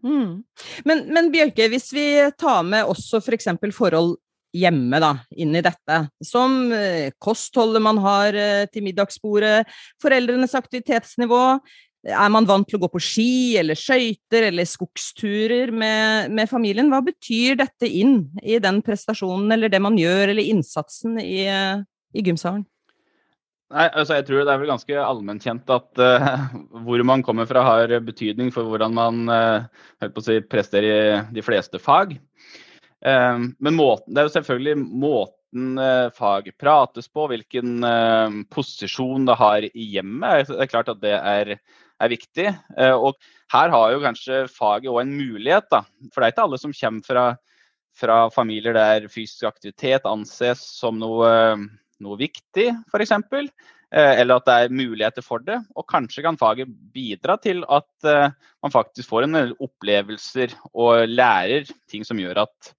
Mm. 0.05 0.43
Men, 0.85 0.99
men, 1.09 1.31
Bjørke, 1.33 1.65
hvis 1.71 1.87
vi 1.89 2.07
tar 2.37 2.61
med 2.61 2.85
også 2.85 3.17
f.eks. 3.17 3.47
For 3.57 3.73
forhold 3.73 4.11
hjemme 4.57 4.99
da, 5.01 5.11
inn 5.37 5.55
i 5.57 5.63
dette. 5.65 5.97
Som 6.23 6.71
eh, 6.75 7.11
kostholdet 7.21 7.83
man 7.83 7.99
har 8.03 8.37
eh, 8.37 8.65
til 8.71 8.85
middagsbordet, 8.87 9.67
foreldrenes 10.01 10.55
aktivitetsnivå. 10.57 11.41
Er 12.05 12.29
man 12.31 12.45
vant 12.47 12.67
til 12.69 12.77
å 12.77 12.83
gå 12.85 12.91
på 12.93 13.01
ski 13.01 13.57
eller 13.59 13.75
skøyter 13.75 14.47
eller 14.51 14.67
skogsturer 14.69 15.73
med, 15.73 16.31
med, 16.31 16.47
familien? 16.49 16.91
Hva 16.93 17.01
betyr 17.03 17.57
dette 17.59 17.89
inn 17.89 18.21
i 18.43 18.59
den 18.63 18.83
prestasjonen 18.85 19.51
eller 19.55 19.71
det 19.73 19.81
man 19.83 19.97
gjør, 19.99 20.31
eller 20.31 20.51
innsatsen 20.53 21.17
i, 21.19 21.41
i 21.49 22.23
gymsalen? 22.23 22.63
Nei, 23.67 23.87
altså 23.99 24.15
jeg 24.15 24.27
tror 24.29 24.45
Det 24.45 24.51
er 24.53 24.59
vel 24.61 24.69
ganske 24.71 24.99
allmennkjent 25.03 25.71
at 25.75 25.99
uh, 25.99 26.27
hvor 26.85 27.01
man 27.07 27.23
kommer 27.25 27.47
fra 27.49 27.65
har 27.65 27.91
betydning 28.05 28.51
for 28.55 28.69
hvordan 28.69 28.95
man 28.95 29.25
uh, 29.27 30.13
si, 30.23 30.39
presterer 30.47 30.87
i 30.87 31.17
de 31.35 31.43
fleste 31.43 31.81
fag. 31.81 32.15
Ehm, 33.05 33.51
men 33.61 33.75
måten, 33.77 34.13
det 34.13 34.21
er 34.21 34.29
jo 34.29 34.33
selvfølgelig 34.37 34.77
måten 34.79 35.75
uh, 35.77 36.07
faget 36.15 36.55
prates 36.57 37.11
på, 37.11 37.27
hvilken 37.29 37.83
posisjon 38.53 39.27
det 39.27 39.35
har 39.37 39.67
i 39.67 39.89
hjemmet. 39.97 40.47
Det 40.47 40.61
er 40.63 40.71
klart 40.71 40.93
at 40.93 41.03
det 41.03 41.13
er, 41.17 41.57
er 42.03 42.11
viktig. 42.13 42.47
Eh, 42.77 42.93
og 42.95 43.17
her 43.53 43.73
har 43.73 43.93
jo 43.93 44.03
kanskje 44.03 44.43
faget 44.51 44.91
òg 44.91 45.01
en 45.03 45.15
mulighet, 45.17 45.69
da. 45.71 45.83
For 46.11 46.21
det 46.21 46.27
er 46.27 46.35
ikke 46.35 46.45
alle 46.47 46.61
som 46.61 46.75
kommer 46.75 47.07
fra, 47.07 47.25
fra 47.97 48.19
familier 48.33 48.77
der 48.77 49.09
fysisk 49.11 49.47
aktivitet 49.49 50.07
anses 50.09 50.63
som 50.77 50.99
noe, 51.01 51.31
noe 52.03 52.19
viktig, 52.19 52.69
f.eks. 52.91 53.15
Eller 53.87 54.35
at 54.35 54.47
det 54.49 54.55
er 54.59 54.73
muligheter 54.75 55.23
for 55.23 55.39
det. 55.47 55.61
Og 55.79 55.87
kanskje 55.87 56.25
kan 56.25 56.39
faget 56.39 56.71
bidra 56.93 57.37
til 57.39 57.63
at 57.71 57.87
man 58.03 58.73
faktisk 58.73 59.07
får 59.07 59.23
en 59.23 59.37
del 59.37 59.53
opplevelser 59.63 60.57
og 60.73 61.07
lærer 61.07 61.69
ting 61.87 62.03
som 62.03 62.19
gjør 62.19 62.43
at 62.43 62.73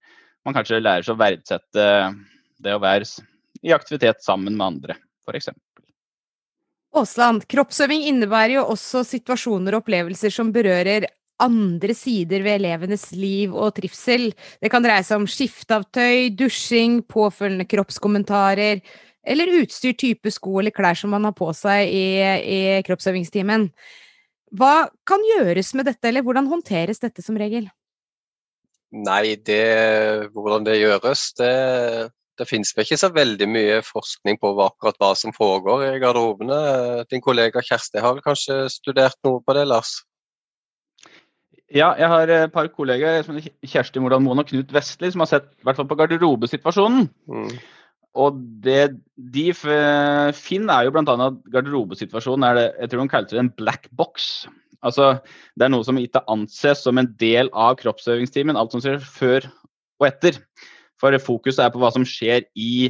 man 0.45 0.55
kanskje 0.55 0.83
lærer 0.83 1.07
seg 1.07 1.17
å 1.17 1.23
verdsette 1.23 1.87
det 2.61 2.75
å 2.75 2.83
være 2.83 3.09
i 3.65 3.73
aktivitet 3.75 4.23
sammen 4.23 4.55
med 4.55 4.65
andre, 4.65 4.99
f.eks. 5.27 5.51
Aasland, 6.97 7.45
kroppsøving 7.49 8.07
innebærer 8.09 8.55
jo 8.57 8.65
også 8.73 9.03
situasjoner 9.05 9.75
og 9.75 9.83
opplevelser 9.83 10.33
som 10.33 10.49
berører 10.53 11.05
andre 11.39 11.93
sider 11.95 12.43
ved 12.43 12.59
elevenes 12.59 13.09
liv 13.15 13.53
og 13.55 13.75
trivsel. 13.77 14.29
Det 14.59 14.71
kan 14.73 14.83
dreie 14.83 15.05
seg 15.05 15.21
om 15.21 15.29
skifte 15.29 15.77
av 15.77 15.85
tøy, 15.93 16.31
dusjing, 16.35 16.99
påfølgende 17.07 17.67
kroppskommentarer, 17.69 18.81
eller 19.29 19.55
utstyr, 19.61 19.95
type 19.99 20.31
sko 20.33 20.59
eller 20.59 20.73
klær 20.75 20.97
som 20.97 21.13
man 21.13 21.27
har 21.27 21.35
på 21.37 21.51
seg 21.55 21.91
i, 21.93 22.05
i 22.41 22.59
kroppsøvingstimen. 22.87 23.69
Hva 24.57 24.89
kan 25.07 25.23
gjøres 25.35 25.75
med 25.77 25.85
dette, 25.91 26.09
eller 26.09 26.25
hvordan 26.25 26.49
håndteres 26.49 27.03
dette 27.03 27.21
som 27.21 27.37
regel? 27.37 27.69
Nei, 28.89 29.35
det, 29.45 29.61
hvordan 30.33 30.65
det 30.65 30.79
gjøres, 30.79 31.27
det, 31.37 31.53
det 32.39 32.47
finnes 32.49 32.71
vel 32.75 32.85
ikke 32.85 32.99
så 33.01 33.09
veldig 33.13 33.47
mye 33.51 33.79
forskning 33.85 34.39
på 34.41 34.51
akkurat 34.63 34.99
hva 35.01 35.13
som 35.17 35.35
foregår 35.35 35.85
i 35.89 36.01
garderobene. 36.01 36.59
Din 37.11 37.23
kollega 37.23 37.63
Kjersti 37.65 38.01
har 38.03 38.15
vel 38.15 38.25
kanskje 38.25 38.61
studert 38.73 39.19
noe 39.27 39.43
på 39.43 39.55
det, 39.57 39.65
Lars? 39.69 39.99
Ja, 41.69 41.91
jeg 41.99 42.09
har 42.09 42.31
et 42.33 42.53
par 42.53 42.69
kollegaer, 42.73 43.27
Kjersti 43.67 44.01
Mordal 44.01 44.23
Moen 44.25 44.41
og 44.41 44.47
Knut 44.49 44.71
Vestli, 44.73 45.11
som 45.13 45.21
har 45.21 45.29
sett 45.29 45.51
hvert 45.65 45.77
fall 45.77 45.89
på 45.89 45.97
garderobesituasjonen. 45.99 47.05
Mm. 47.29 47.51
Og 48.17 48.39
det 48.65 48.95
de 49.35 49.45
finner, 49.53 50.73
er 50.73 50.87
jo 50.87 50.95
bl.a. 50.95 51.03
at 51.27 51.37
garderobesituasjonen 51.53 52.47
er 52.47 52.57
det, 52.57 52.65
jeg 52.79 52.91
tror 52.91 53.03
de 53.03 53.13
kalte 53.13 53.37
det 53.37 53.43
en 53.43 53.53
black 53.61 53.85
box. 53.93 54.47
Altså, 54.81 55.11
det 55.59 55.67
er 55.67 55.73
noe 55.75 55.85
som 55.85 55.99
ikke 55.99 56.23
anses 56.31 56.81
som 56.87 56.97
en 56.97 57.11
del 57.21 57.51
av 57.53 57.77
kroppsøvingstimen, 57.83 58.57
alt 58.57 58.73
som 58.73 58.81
skjer 58.81 58.97
før 59.03 59.45
og 59.99 60.07
etter. 60.07 60.39
For 60.99 61.15
fokuset 61.23 61.63
er 61.63 61.71
på 61.73 61.81
hva 61.81 61.91
som 61.95 62.05
skjer 62.07 62.45
i 62.59 62.89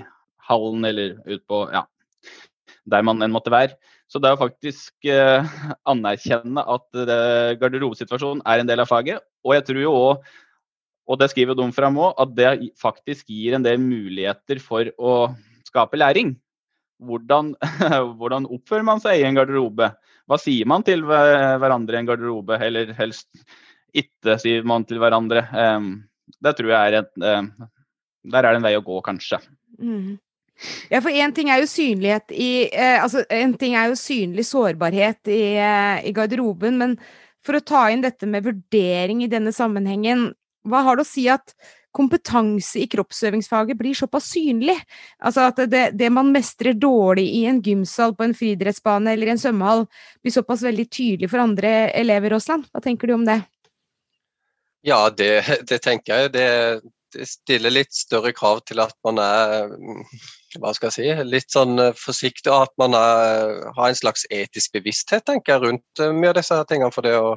hallen 0.49 0.85
eller 0.89 1.17
ut 1.29 1.43
på 1.49 1.63
ja, 1.73 1.83
der 2.89 3.05
man 3.05 3.21
enn 3.21 3.33
måtte 3.33 3.53
være. 3.53 3.77
Så 4.09 4.17
det 4.17 4.31
er 4.31 4.37
å 4.37 4.41
faktisk 4.41 5.05
eh, 5.05 5.49
anerkjenne 5.89 6.63
at 6.65 6.97
eh, 6.97 7.55
garderobesituasjonen 7.61 8.41
er 8.49 8.61
en 8.61 8.69
del 8.69 8.81
av 8.81 8.89
faget. 8.89 9.21
Og 9.45 9.53
jeg 9.53 9.67
tror 9.67 9.81
jo 9.83 9.93
òg, 9.93 10.29
og 11.09 11.21
det 11.21 11.29
skriver 11.31 11.57
de 11.57 11.69
fram 11.73 11.99
òg, 12.01 12.15
at 12.21 12.33
det 12.37 12.49
faktisk 12.81 13.29
gir 13.29 13.57
en 13.57 13.65
del 13.65 13.77
muligheter 13.81 14.61
for 14.63 14.89
å 14.97 15.15
skape 15.69 16.01
læring. 16.01 16.33
Hvordan, 17.05 17.53
hvordan 18.19 18.49
oppfører 18.49 18.85
man 18.89 19.01
seg 19.03 19.21
i 19.21 19.27
en 19.29 19.37
garderobe? 19.37 19.93
Hva 20.29 20.37
sier 20.41 20.65
man 20.69 20.85
til 20.85 21.05
hverandre 21.05 21.97
i 21.97 22.01
en 22.01 22.09
garderobe, 22.09 22.57
eller 22.61 22.93
helst 22.97 23.29
ikke 23.97 24.35
sier 24.41 24.65
man 24.69 24.85
til 24.89 25.01
hverandre? 25.01 25.45
Det 26.37 26.53
tror 26.57 26.73
jeg 26.73 26.91
er 26.91 26.97
et 26.99 27.29
Der 28.23 28.43
er 28.43 28.51
det 28.51 28.59
en 28.59 28.67
vei 28.67 28.75
å 28.77 28.83
gå, 28.85 28.99
kanskje. 29.05 29.39
Mm. 29.79 30.17
Ja, 30.91 30.99
for 30.99 31.15
én 31.15 31.31
ting 31.35 31.47
er 31.51 31.61
jo 31.61 31.69
synlighet 31.71 32.33
i 32.35 32.67
eh, 32.67 32.97
Altså, 32.99 33.23
en 33.31 33.53
ting 33.55 33.77
er 33.79 33.93
jo 33.93 33.99
synlig 33.99 34.43
sårbarhet 34.49 35.31
i, 35.31 35.55
eh, 35.55 36.01
i 36.09 36.11
garderoben, 36.15 36.75
men 36.81 36.97
for 37.45 37.55
å 37.55 37.63
ta 37.63 37.85
inn 37.93 38.03
dette 38.03 38.27
med 38.27 38.43
vurdering 38.43 39.23
i 39.23 39.31
denne 39.31 39.53
sammenhengen, 39.55 40.33
hva 40.67 40.83
har 40.83 40.99
det 40.99 41.05
å 41.05 41.07
si 41.07 41.29
at 41.31 41.55
kompetanse 41.95 42.77
i 42.83 42.87
kroppsøvingsfaget 42.91 43.77
blir 43.79 43.97
såpass 43.97 44.27
synlig. 44.33 44.75
Altså 45.25 45.47
at 45.49 45.61
det, 45.71 45.83
det, 45.97 46.11
man 46.13 46.29
mestrer 46.33 46.77
dårlig 46.77 47.25
i 47.39 47.45
en 47.49 47.61
gymsal, 47.65 48.13
på 48.15 48.27
en 48.27 48.35
friidrettsbane 48.37 49.15
eller 49.15 49.31
i 49.31 49.33
en 49.33 49.41
svømmehall, 49.41 49.85
blir 50.21 50.35
såpass 50.35 50.63
veldig 50.67 50.85
tydelig 50.91 51.31
for 51.31 51.41
andre 51.41 51.89
elever, 51.97 52.35
Aasland. 52.37 52.67
Hva 52.69 52.83
tenker 52.83 53.09
du 53.09 53.15
om 53.17 53.25
det? 53.27 53.39
Ja, 54.85 55.01
det, 55.09 55.31
det 55.71 55.81
tenker 55.87 56.27
jeg. 56.27 56.33
Det, 56.35 56.47
stiller 57.25 57.73
litt 57.73 57.93
større 57.95 58.31
krav 58.35 58.61
til 58.69 58.81
at 58.83 58.95
man 59.05 59.21
er 59.23 59.71
hva 60.57 60.71
skal 60.73 60.89
jeg 60.89 60.95
si, 60.95 61.27
litt 61.29 61.53
sånn 61.53 61.77
eh, 61.81 61.95
forsiktig, 61.97 62.49
og 62.49 62.65
at 62.65 62.73
man 62.81 62.97
er, 62.97 63.53
har 63.75 63.91
en 63.91 63.97
slags 63.97 64.25
etisk 64.33 64.73
bevissthet 64.77 65.27
tenker 65.27 65.55
jeg, 65.55 65.65
rundt 65.65 66.01
eh, 66.01 66.13
mye 66.15 66.31
av 66.31 66.39
disse 66.39 66.57
tingene. 66.69 66.93
For 66.95 67.05
det 67.05 67.13
å, 67.19 67.35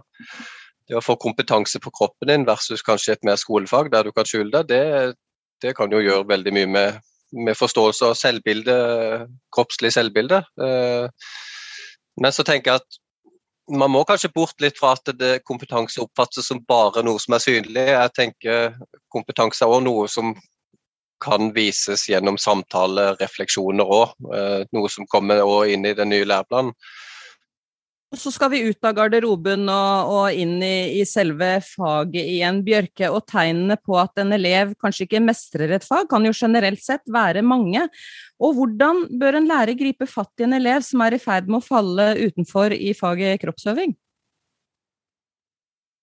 det 0.89 0.97
å, 0.97 1.05
få 1.05 1.19
kompetanse 1.21 1.81
på 1.83 1.93
kroppen 1.93 2.31
din 2.31 2.49
versus 2.49 2.85
kanskje 2.87 3.19
et 3.19 3.29
mer 3.29 3.41
skolefag 3.41 3.93
der 3.93 4.09
du 4.09 4.15
kan 4.17 4.29
skjule 4.29 4.53
deg, 4.55 4.73
det, 4.73 5.15
det 5.65 5.77
kan 5.77 5.93
jo 5.93 6.01
gjøre 6.01 6.31
veldig 6.31 6.57
mye 6.57 6.73
med, 6.79 7.01
med 7.37 7.59
forståelse 7.59 8.09
av 8.09 8.19
selvbilde, 8.19 8.77
kroppslig 9.53 9.93
selvbilde. 9.99 10.41
Eh, 10.65 11.31
men 12.23 12.35
så 12.35 12.45
tenker 12.49 12.73
jeg 12.73 12.85
at 12.85 13.01
man 13.71 13.93
må 13.95 14.03
kanskje 14.05 14.33
bort 14.35 14.61
litt 14.61 14.79
fra 14.79 14.95
at 14.97 15.13
det 15.19 15.45
kompetanse 15.47 16.03
oppfattes 16.03 16.49
som 16.51 16.63
bare 16.69 17.05
noe 17.07 17.21
som 17.23 17.37
er 17.37 17.45
synlig. 17.45 17.85
Jeg 17.93 18.15
tenker 18.17 18.75
kompetanse 19.13 19.63
er 19.65 19.71
også 19.71 19.87
noe 19.87 20.09
som 20.11 20.35
kan 21.23 21.53
vises 21.55 22.09
gjennom 22.11 22.39
samtale, 22.41 23.13
refleksjoner 23.21 23.87
òg. 23.87 24.17
Eh, 24.35 24.65
noe 24.75 24.91
som 24.91 25.07
kommer 25.07 25.45
inn 25.71 25.87
i 25.87 25.95
den 25.95 26.11
nye 26.11 26.27
læreplanen. 26.27 26.75
Så 28.13 28.29
skal 28.29 28.51
vi 28.53 28.61
ut 28.69 28.85
av 28.85 28.93
garderoben 28.99 29.65
og, 29.73 30.11
og 30.13 30.37
inn 30.37 30.59
i, 30.61 31.01
i, 31.01 31.05
selve 31.09 31.55
faget 31.65 32.21
igjen, 32.21 32.59
Bjørke. 32.67 33.09
Og 33.09 33.25
tegnene 33.31 33.79
på 33.81 33.97
at 33.97 34.21
en 34.21 34.35
elev 34.37 34.75
kanskje 34.83 35.07
ikke 35.07 35.23
mestrer 35.25 35.73
et 35.73 35.87
fag, 35.87 36.11
kan 36.11 36.29
jo 36.29 36.35
generelt 36.37 36.83
sett 36.85 37.07
være 37.09 37.41
mange. 37.47 37.87
Og 38.43 38.59
hvordan 38.59 39.07
bør 39.21 39.41
en 39.41 39.49
lærer 39.49 39.79
gripe 39.81 40.09
fatt 40.11 40.43
i 40.43 40.45
en 40.45 40.59
elev 40.59 40.85
som 40.85 41.01
er 41.07 41.17
i 41.17 41.23
ferd 41.23 41.49
med 41.49 41.63
å 41.63 41.65
falle 41.65 42.11
utenfor 42.21 42.77
i 42.77 42.93
faget 42.99 43.41
kroppsøving? 43.47 43.97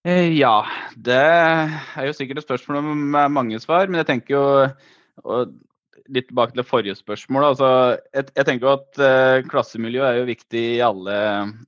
Eh, 0.08 0.34
ja, 0.40 0.64
det 0.98 1.22
er 1.22 2.08
jo 2.08 2.16
sikkert 2.18 2.42
et 2.42 2.48
spørsmål 2.48 2.90
med 2.90 3.36
mange 3.38 3.62
svar. 3.62 3.86
Men 3.86 4.02
jeg 4.02 4.10
tenker 4.16 4.40
jo 4.40 4.46
litt 6.14 6.30
tilbake 6.30 6.54
til 6.54 6.62
det 6.62 6.68
forrige 6.70 6.98
spørsmålet. 6.98 7.54
Altså, 7.54 7.70
jeg, 8.16 8.28
jeg, 8.36 8.46
tenker 8.48 8.68
jo 8.68 8.74
at 8.76 9.02
uh, 9.02 9.48
Klassemiljø 9.50 10.04
er 10.06 10.20
jo 10.20 10.30
viktig 10.30 10.64
i 10.76 10.82
alle, 10.86 11.18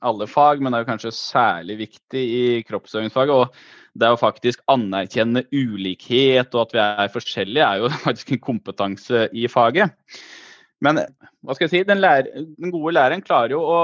alle, 0.05 0.27
fag, 0.29 0.61
men 0.61 0.71
det 0.71 0.79
er 0.79 0.85
jo 0.85 0.91
kanskje 0.91 1.13
særlig 1.15 1.77
viktig 1.85 2.23
i 2.23 2.43
kroppsøvingsfaget. 2.67 3.35
Og 3.35 3.99
det 4.01 4.11
å 4.11 4.19
faktisk 4.19 4.63
anerkjenne 4.71 5.45
ulikhet 5.51 6.53
og 6.55 6.65
at 6.65 6.75
vi 6.77 6.83
er 6.83 7.13
forskjellige, 7.13 7.67
er 7.67 7.83
jo 7.83 7.91
faktisk 8.07 8.33
en 8.35 8.45
kompetanse 8.51 9.27
i 9.37 9.47
faget. 9.51 9.93
Men 10.81 11.03
hva 11.45 11.53
skal 11.53 11.67
jeg 11.67 11.73
si, 11.75 11.83
den, 11.85 12.01
lærer, 12.01 12.31
den 12.57 12.73
gode 12.73 12.95
læreren 12.97 13.21
klarer 13.21 13.53
jo 13.53 13.61
å, 13.61 13.79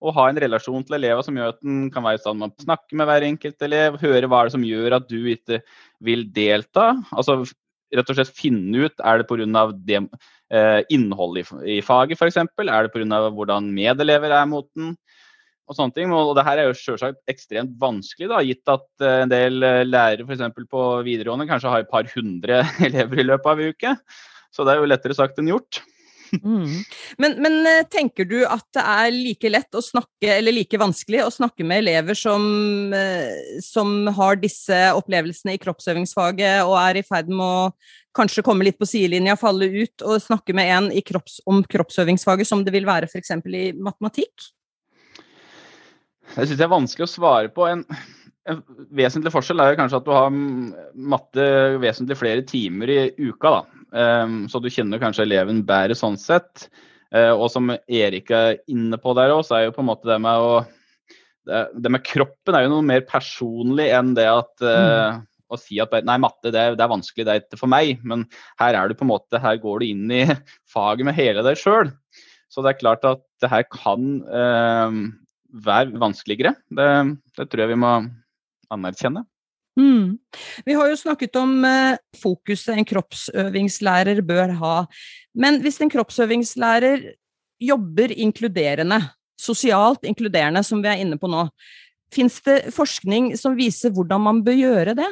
å 0.00 0.14
ha 0.16 0.26
en 0.30 0.40
relasjon 0.42 0.82
til 0.86 0.96
elever 0.98 1.22
som 1.26 1.36
gjør 1.38 1.54
at 1.54 1.60
den 1.62 1.84
kan 1.94 2.02
være 2.06 2.18
i 2.18 2.22
stand 2.24 2.40
med 2.40 2.50
å 2.50 2.66
snakke 2.66 2.98
med 2.98 3.06
hver 3.06 3.26
enkelt 3.28 3.66
elev, 3.66 4.00
høre 4.02 4.30
hva 4.30 4.40
er 4.40 4.50
det 4.50 4.56
som 4.56 4.66
gjør 4.66 4.98
at 4.98 5.06
du 5.10 5.20
ikke 5.30 5.60
vil 6.02 6.26
delta. 6.34 6.92
Altså 7.14 7.44
rett 7.96 8.10
og 8.12 8.18
slett 8.18 8.34
finne 8.36 8.86
ut 8.86 9.02
er 9.04 9.20
det 9.20 9.26
pga. 9.28 10.02
eh, 10.50 10.80
innholdet 10.90 11.50
i, 11.62 11.78
i 11.78 11.80
faget 11.82 12.18
f.eks. 12.18 12.36
Er 12.36 12.86
det 12.86 12.92
pga. 12.94 13.20
hvordan 13.30 13.70
medelever 13.74 14.30
er 14.30 14.46
mot 14.46 14.68
den? 14.76 14.96
Og 15.70 15.76
sånne 15.78 15.94
ting. 15.94 16.10
Og 16.10 16.34
det 16.34 16.44
her 16.46 16.58
er 16.58 16.66
jo 16.66 16.74
selvsagt 16.74 17.20
ekstremt 17.30 17.76
vanskelig, 17.78 18.28
da, 18.32 18.42
gitt 18.42 18.72
at 18.72 18.88
eh, 19.04 19.22
en 19.24 19.30
del 19.30 19.62
eh, 19.62 19.84
lærere 19.86 20.26
f.eks. 20.26 20.66
på 20.70 20.88
videregående 21.06 21.46
kanskje 21.50 21.70
har 21.70 21.84
et 21.84 21.92
par 21.92 22.10
hundre 22.14 22.64
elever 22.88 23.22
i 23.22 23.28
løpet 23.28 23.52
av 23.52 23.62
en 23.62 23.74
uke. 23.74 23.96
Så 24.50 24.66
det 24.66 24.74
er 24.74 24.82
jo 24.82 24.90
lettere 24.90 25.14
sagt 25.14 25.38
enn 25.38 25.50
gjort. 25.52 25.82
Mm. 26.38 26.84
Men, 27.18 27.34
men, 27.42 27.56
eh, 27.66 27.86
tenker 27.90 28.24
du 28.28 28.38
at 28.46 28.66
det 28.76 28.82
er 28.82 29.10
like 29.14 29.50
lett 29.50 29.76
å 29.76 29.82
snakke, 29.84 30.28
eller 30.36 30.54
like 30.54 30.78
vanskelig 30.80 31.24
å 31.24 31.32
snakke 31.34 31.66
med 31.66 31.82
elever 31.82 32.18
som, 32.18 32.44
eh, 32.94 33.58
som 33.64 34.06
har 34.16 34.38
disse 34.40 34.78
opplevelsene 34.96 35.56
i 35.56 35.60
kroppsøvingsfaget 35.62 36.62
og 36.66 36.76
er 36.80 37.00
i 37.00 37.06
ferd 37.06 37.32
med 37.32 37.46
å 37.46 37.72
kanskje 38.16 38.44
komme 38.46 38.66
litt 38.66 38.78
på 38.80 38.88
sidelinja, 38.88 39.38
falle 39.38 39.68
ut, 39.70 40.06
og 40.06 40.22
snakke 40.22 40.54
med 40.56 40.70
en 40.76 40.88
kropps, 41.06 41.40
om 41.50 41.62
kroppsøvingsfaget 41.66 42.48
som 42.48 42.64
det 42.66 42.74
vil 42.74 42.88
være 42.88 43.10
f.eks. 43.10 43.36
i 43.46 43.66
matematikk? 43.78 44.50
Det 46.30 46.46
syns 46.46 46.56
jeg 46.56 46.66
er 46.66 46.72
vanskelig 46.72 47.06
å 47.06 47.10
svare 47.10 47.50
på. 47.54 47.66
En, 47.66 47.84
en 48.50 48.62
vesentlig 48.96 49.32
forskjell 49.34 49.62
er 49.62 49.78
kanskje 49.78 50.00
at 50.00 50.06
du 50.06 50.12
har 50.14 50.30
matte 51.14 51.46
vesentlig 51.82 52.18
flere 52.18 52.44
timer 52.46 52.92
i 52.92 53.00
uka. 53.18 53.60
da. 53.60 53.62
Um, 53.90 54.44
så 54.50 54.60
du 54.62 54.70
kjenner 54.70 55.00
kanskje 55.02 55.26
eleven 55.26 55.64
bedre 55.66 55.96
sånn 55.98 56.18
sett. 56.20 56.68
Uh, 57.10 57.32
og 57.34 57.48
som 57.50 57.72
Erik 57.74 58.30
er 58.34 58.60
inne 58.70 58.98
på 59.02 59.14
der 59.18 59.34
òg, 59.34 59.42
så 59.46 59.58
er 59.58 59.66
jo 59.66 59.74
på 59.74 59.82
en 59.82 59.90
måte 59.90 60.10
det 60.10 60.20
med 60.22 60.44
å 60.44 60.60
det, 61.50 61.90
med 61.90 62.04
kroppen 62.04 62.54
er 62.54 62.66
jo 62.66 62.74
noe 62.74 62.86
mer 62.86 63.02
personlig 63.08 63.88
enn 63.96 64.12
det 64.14 64.26
at 64.28 64.62
uh, 64.62 65.16
mm. 65.16 65.22
å 65.50 65.58
si 65.58 65.80
at 65.82 65.94
nei, 66.06 66.18
matte 66.22 66.52
det, 66.52 66.66
det, 66.76 66.84
er 66.84 66.92
vanskelig, 66.92 67.26
det 67.26 67.32
er 67.32 67.42
ikke 67.42 67.62
for 67.62 67.72
meg. 67.72 67.96
Men 68.06 68.26
her 68.60 68.76
er 68.78 68.90
du 68.90 68.94
på 68.98 69.06
en 69.06 69.12
måte, 69.12 69.40
her 69.42 69.58
går 69.62 69.82
du 69.82 69.88
inn 69.88 70.14
i 70.14 70.22
faget 70.74 71.08
med 71.08 71.18
hele 71.18 71.44
deg 71.46 71.58
sjøl. 71.58 71.90
Så 72.50 72.62
det 72.62 72.74
er 72.74 72.80
klart 72.80 73.06
at 73.06 73.24
det 73.42 73.50
her 73.50 73.66
kan 73.72 74.20
uh, 74.26 74.94
være 75.66 76.00
vanskeligere. 76.02 76.54
Det, 76.70 76.90
det 77.38 77.48
tror 77.50 77.64
jeg 77.64 77.72
vi 77.72 77.82
må 77.82 77.94
anerkjenne. 78.72 79.24
Mm. 79.78 80.18
Vi 80.66 80.74
har 80.76 80.90
jo 80.90 80.98
snakket 80.98 81.36
om 81.40 81.64
eh, 81.64 81.98
fokuset 82.20 82.74
en 82.74 82.86
kroppsøvingslærer 82.88 84.22
bør 84.26 84.54
ha. 84.60 84.76
Men 85.34 85.60
hvis 85.64 85.80
en 85.80 85.92
kroppsøvingslærer 85.92 87.06
jobber 87.60 88.12
inkluderende, 88.12 89.00
sosialt 89.40 90.04
inkluderende, 90.08 90.62
som 90.66 90.82
vi 90.82 90.90
er 90.90 91.04
inne 91.04 91.18
på 91.20 91.30
nå, 91.30 91.46
fins 92.12 92.40
det 92.46 92.74
forskning 92.74 93.32
som 93.38 93.56
viser 93.56 93.94
hvordan 93.94 94.24
man 94.26 94.42
bør 94.44 94.58
gjøre 94.58 94.96
det? 94.98 95.10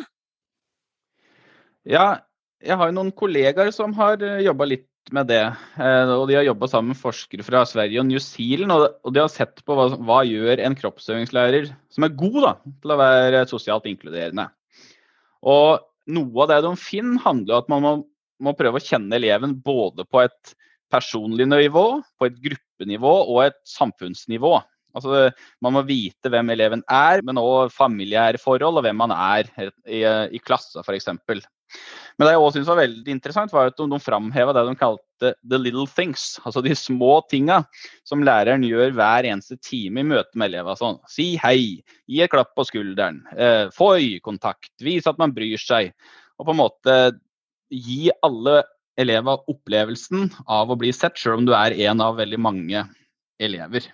Ja, 1.89 2.19
jeg 2.61 2.77
har 2.77 2.91
jo 2.91 2.97
noen 2.99 3.15
kollegaer 3.15 3.71
som 3.75 3.95
har 3.97 4.21
eh, 4.25 4.43
jobba 4.45 4.67
litt 4.69 4.89
med 5.17 5.29
det. 5.31 5.43
Eh, 5.81 6.13
og 6.15 6.27
de 6.31 6.37
har 6.39 6.47
jobba 6.47 6.69
sammen 6.71 6.93
med 6.95 7.01
forskere 7.01 7.45
fra 7.47 7.65
Sverige 7.69 8.03
og 8.03 8.09
New 8.09 8.21
Zealand. 8.23 8.73
Og 8.75 9.15
de 9.15 9.23
har 9.23 9.33
sett 9.33 9.63
på 9.67 9.77
hva, 9.77 9.89
hva 9.97 10.21
gjør 10.29 10.63
en 10.65 10.77
kroppsøvingslærer 10.79 11.71
som 11.95 12.07
er 12.07 12.17
god 12.19 12.39
da, 12.45 12.53
til 12.83 12.95
å 12.95 13.01
være 13.01 13.43
sosialt 13.51 13.89
inkluderende. 13.91 14.49
Og 15.49 15.85
noe 16.15 16.45
av 16.45 16.53
det 16.53 16.63
de 16.67 16.73
finner, 16.81 17.21
handler 17.25 17.59
om 17.59 17.65
at 17.65 17.71
man 17.73 17.85
må, 17.85 17.93
må 18.49 18.57
prøve 18.59 18.81
å 18.81 18.85
kjenne 18.85 19.19
eleven 19.19 19.57
både 19.65 20.07
på 20.09 20.25
et 20.25 20.57
personlig 20.93 21.47
nivå, 21.51 21.87
på 22.19 22.29
et 22.29 22.41
gruppenivå 22.43 23.15
og 23.29 23.45
et 23.49 23.59
samfunnsnivå. 23.69 24.57
Altså, 24.97 25.29
man 25.63 25.75
må 25.77 25.85
vite 25.87 26.31
hvem 26.33 26.55
eleven 26.55 26.83
er, 26.91 27.21
men 27.27 27.41
òg 27.41 27.73
familiære 27.75 28.41
forhold 28.41 28.81
og 28.81 28.87
hvem 28.87 28.99
man 28.99 29.13
er 29.15 29.51
i, 29.85 30.01
i 30.03 30.41
klasse 30.43 30.81
f.eks. 30.83 31.11
Men 32.19 32.27
det 32.27 32.33
jeg 32.35 32.41
også 32.43 32.57
syntes 32.57 32.71
var 32.71 32.81
veldig 32.81 33.13
interessant, 33.15 33.53
var 33.55 33.71
at 33.71 33.79
de, 33.79 33.99
framheva 34.03 34.55
det 34.57 34.65
de 34.67 34.75
kalte 34.79 35.33
'the 35.43 35.59
little 35.61 35.87
things'. 35.87 36.39
Altså 36.45 36.63
de 36.65 36.75
små 36.75 37.21
tinga 37.31 37.61
som 38.09 38.25
læreren 38.27 38.65
gjør 38.67 38.95
hver 38.97 39.29
eneste 39.31 39.59
time 39.63 40.03
i 40.03 40.09
møte 40.15 40.35
med 40.35 40.51
elevene. 40.51 40.79
Sånn, 40.79 40.99
si 41.11 41.37
hei, 41.43 41.85
gi 42.09 42.23
et 42.25 42.33
klapp 42.33 42.55
på 42.57 42.67
skulderen, 42.67 43.23
eh, 43.37 43.69
få 43.75 43.95
øyekontakt, 43.99 44.75
vis 44.83 45.07
at 45.07 45.19
man 45.19 45.35
bryr 45.37 45.59
seg. 45.59 45.93
Og 46.39 46.49
på 46.49 46.55
en 46.55 46.63
måte 46.63 46.99
gi 47.71 48.11
alle 48.23 48.63
elever 48.99 49.45
opplevelsen 49.51 50.33
av 50.49 50.71
å 50.71 50.79
bli 50.79 50.91
sett, 50.93 51.19
selv 51.19 51.39
om 51.39 51.47
du 51.47 51.55
er 51.55 51.77
en 51.87 52.01
av 52.03 52.19
veldig 52.19 52.41
mange 52.43 52.83
elever. 53.39 53.87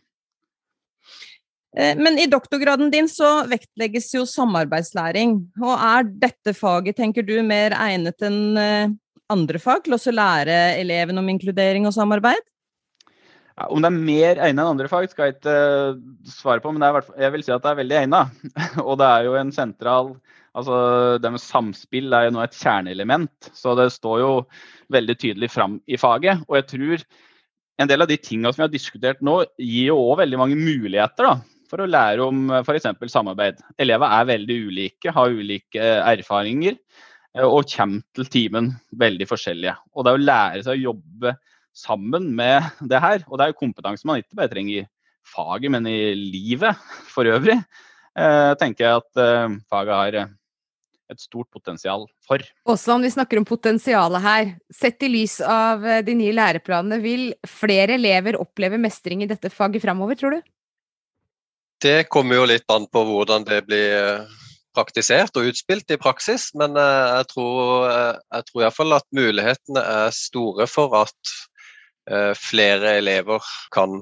Eh, 1.77 1.97
men 1.99 2.19
i 2.19 2.29
doktorgraden 2.31 2.91
din 2.93 3.09
så 3.11 3.43
vektlegges 3.51 4.13
jo 4.15 4.25
samarbeidslæring. 4.29 5.37
Og 5.63 5.75
er 5.75 6.09
dette 6.27 6.55
faget, 6.57 6.99
tenker 7.01 7.27
du, 7.27 7.37
mer 7.47 7.75
egnet 7.77 8.23
enn 8.27 8.59
eh, 8.61 8.95
andre 9.33 9.61
fag 9.63 9.87
til 9.87 9.97
å 9.97 10.15
lære 10.15 10.59
eleven 10.79 11.19
om 11.19 11.31
inkludering 11.33 11.89
og 11.89 11.97
samarbeid? 11.97 12.43
Ja, 13.55 13.69
om 13.71 13.83
det 13.83 13.91
er 13.91 13.99
mer 14.11 14.41
egnet 14.43 14.63
enn 14.63 14.67
andre 14.67 14.91
fag, 14.91 15.07
skal 15.11 15.29
jeg 15.29 15.37
ikke 15.37 15.53
uh, 15.55 15.99
svare 16.27 16.63
på, 16.63 16.73
men 16.75 16.83
jeg 16.83 17.35
vil 17.37 17.45
si 17.47 17.53
at 17.55 17.63
det 17.63 17.71
er 17.71 17.79
veldig 17.79 17.99
egnet. 18.01 18.41
og 18.89 18.97
det 18.99 19.11
er 19.11 19.29
jo 19.29 19.37
en 19.41 19.55
sentral 19.55 20.17
Altså, 20.55 20.77
det 21.19 21.33
med 21.35 21.43
samspill 21.43 22.15
er 22.15 22.29
jo 22.29 22.35
nå 22.37 22.43
et 22.45 22.55
kjerneelement, 22.55 23.49
så 23.59 23.73
det 23.75 23.89
står 23.91 24.21
jo 24.21 24.29
veldig 24.95 25.17
tydelig 25.19 25.49
fram 25.51 25.81
i 25.91 25.99
faget. 25.99 26.45
Og 26.47 26.55
jeg 26.61 26.67
tror 26.71 27.03
en 27.83 27.91
del 27.91 28.05
av 28.05 28.07
de 28.07 28.19
tingene 28.23 28.53
som 28.53 28.63
vi 28.63 28.67
har 28.69 28.71
diskutert 28.71 29.25
nå, 29.27 29.41
gir 29.59 29.89
jo 29.89 29.97
òg 29.99 30.21
veldig 30.21 30.39
mange 30.39 30.59
muligheter. 30.61 31.27
da, 31.27 31.54
for 31.71 31.83
å 31.83 31.89
lære 31.89 32.25
om 32.25 32.47
eh, 32.53 32.63
f.eks. 32.65 32.89
samarbeid. 33.13 33.63
Elever 33.81 34.17
er 34.19 34.31
veldig 34.35 34.59
ulike, 34.69 35.15
har 35.15 35.35
ulike 35.35 35.81
eh, 35.81 36.01
erfaringer 36.15 36.77
eh, 36.77 37.47
og 37.47 37.69
kommer 37.71 38.05
til 38.17 38.31
timen 38.33 38.73
veldig 39.01 39.29
forskjellige. 39.31 39.77
Og 39.95 40.05
det 40.05 40.13
er 40.13 40.21
å 40.21 40.27
lære 40.29 40.63
seg 40.67 40.77
å 40.77 40.93
jobbe 40.93 41.35
sammen 41.75 42.31
med 42.37 42.71
det 42.91 43.03
her, 43.03 43.27
og 43.29 43.39
det 43.39 43.47
er 43.47 43.55
jo 43.55 43.63
kompetanse 43.65 44.09
man 44.09 44.23
ikke 44.23 44.39
bare 44.39 44.53
trenger 44.53 44.85
i 44.85 44.87
faget, 45.35 45.71
men 45.73 45.89
i 45.89 45.99
livet 46.19 46.81
for 47.09 47.25
øvrig, 47.25 47.57
tenker 48.61 48.85
jeg 48.85 48.99
at 49.01 49.21
faget 49.73 49.95
har 49.97 50.17
et 50.21 51.23
stort 51.23 51.49
potensial 51.49 52.05
for. 52.29 52.45
Også 52.69 52.93
om 52.93 53.03
vi 53.03 53.09
snakker 53.11 53.41
om 53.41 53.47
potensialet 53.49 54.23
her, 54.23 54.53
sett 54.69 55.01
i 55.09 55.09
lys 55.09 55.39
av 55.41 55.81
de 56.05 56.19
nye 56.21 56.37
læreplanene, 56.37 57.01
vil 57.01 57.25
flere 57.49 57.97
elever 57.97 58.37
oppleve 58.37 58.77
mestring 58.85 59.25
i 59.25 59.31
dette 59.33 59.49
faget 59.49 59.83
framover, 59.83 60.21
tror 60.21 60.37
du? 60.37 60.45
Det 61.85 62.07
kommer 62.09 62.41
jo 62.41 62.49
litt 62.49 62.65
an 62.73 62.87
på 62.89 63.03
hvordan 63.05 63.45
det 63.45 63.61
blir, 63.69 64.25
praktisert 64.75 65.37
og 65.39 65.51
utspilt 65.53 65.93
i 65.95 65.99
praksis, 66.01 66.49
men 66.59 66.75
eh, 66.81 67.09
jeg 67.21 67.29
tror, 67.31 67.85
eh, 67.87 68.17
jeg 68.35 68.47
tror 68.49 68.65
iallfall 68.65 68.97
at 68.97 69.07
mulighetene 69.15 69.83
er 70.05 70.15
store 70.17 70.67
for 70.71 70.97
at 71.05 71.35
flere 72.37 72.99
elever 72.99 73.41
kan 73.73 73.95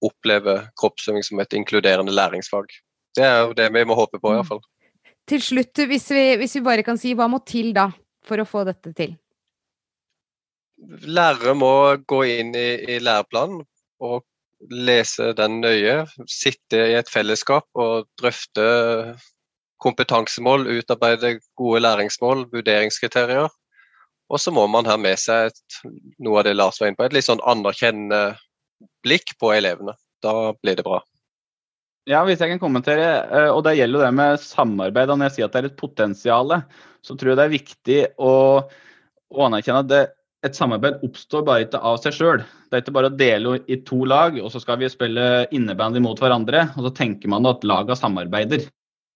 oppleve 0.00 0.54
kroppsøving 0.80 1.20
som 1.26 1.42
et 1.42 1.52
inkluderende 1.52 2.14
læringsfag. 2.16 2.70
Det 3.12 3.26
er 3.26 3.42
jo 3.42 3.52
det 3.58 3.66
vi 3.74 3.82
må 3.84 3.92
håpe 3.98 4.16
på, 4.22 4.32
iallfall. 4.32 4.62
Til 5.28 5.42
slutt, 5.44 5.82
hvis 5.88 6.08
vi, 6.16 6.22
hvis 6.40 6.56
vi 6.56 6.62
bare 6.64 6.86
kan 6.86 6.96
si 6.96 7.12
hva 7.12 7.28
må 7.28 7.42
til 7.44 7.74
da 7.76 7.90
for 8.24 8.40
å 8.40 8.48
få 8.48 8.64
dette 8.64 8.94
til? 8.96 9.12
Lærere 11.04 11.52
må 11.56 11.74
gå 12.08 12.22
inn 12.38 12.56
i, 12.56 12.68
i 12.96 12.98
læreplanen 13.04 13.60
og 14.00 14.24
lese 14.70 15.32
den 15.36 15.60
nøye. 15.62 16.04
Sitte 16.30 16.80
i 16.90 16.96
et 16.98 17.10
fellesskap 17.10 17.66
og 17.74 18.08
drøfte 18.20 18.64
kompetansemål, 19.84 20.66
utarbeide 20.78 21.38
gode 21.58 21.82
læringsmål, 21.84 22.46
vurderingskriterier. 22.52 23.50
Og 24.32 24.40
så 24.40 24.52
må 24.54 24.64
man 24.70 24.88
ha 24.88 24.96
med 24.96 25.20
seg 25.20 25.50
et, 25.50 25.80
noe 26.24 26.40
av 26.40 26.46
det 26.46 26.54
Lars 26.56 26.80
var 26.80 26.88
inne 26.88 26.98
på, 26.98 27.04
et 27.04 27.16
litt 27.16 27.26
sånn 27.26 27.42
anerkjennende 27.44 28.38
blikk 29.04 29.34
på 29.40 29.52
elevene. 29.52 29.96
Da 30.24 30.54
blir 30.56 30.78
det 30.78 30.86
bra. 30.86 31.02
Ja, 32.08 32.20
hvis 32.24 32.40
jeg 32.40 32.52
kan 32.52 32.60
kommentere, 32.60 33.04
eh, 33.32 33.50
og 33.52 33.62
det 33.64 33.78
gjelder 33.78 34.06
det 34.06 34.12
med 34.16 34.40
samarbeid. 34.40 35.12
Når 35.12 35.28
jeg 35.28 35.36
sier 35.36 35.48
at 35.48 35.54
det 35.54 35.62
er 35.62 35.68
et 35.70 35.78
potensial, 35.80 36.56
så 37.04 37.16
tror 37.16 37.32
jeg 37.32 37.40
det 37.40 37.46
er 37.46 37.54
viktig 37.54 38.00
å, 38.20 38.34
å 38.64 39.46
anerkjenne 39.46 39.84
at 39.84 39.92
det, 39.92 40.02
et 40.44 40.56
samarbeid 40.56 41.00
oppstår 41.06 41.44
bare 41.46 41.64
ikke 41.64 41.80
av 41.80 41.98
seg 42.02 42.16
sjøl. 42.16 42.42
Det 42.68 42.76
er 42.76 42.84
ikke 42.84 42.96
bare 42.96 43.10
å 43.10 43.16
dele 43.16 43.54
i 43.70 43.78
to 43.88 44.02
lag, 44.08 44.36
og 44.42 44.50
så 44.52 44.60
skal 44.62 44.80
vi 44.80 44.90
spille 44.92 45.46
innebandy 45.56 46.02
mot 46.04 46.20
hverandre. 46.20 46.66
Og 46.76 46.88
så 46.88 46.92
tenker 46.98 47.32
man 47.32 47.48
at 47.48 47.64
laga 47.66 47.96
samarbeider. 47.98 48.66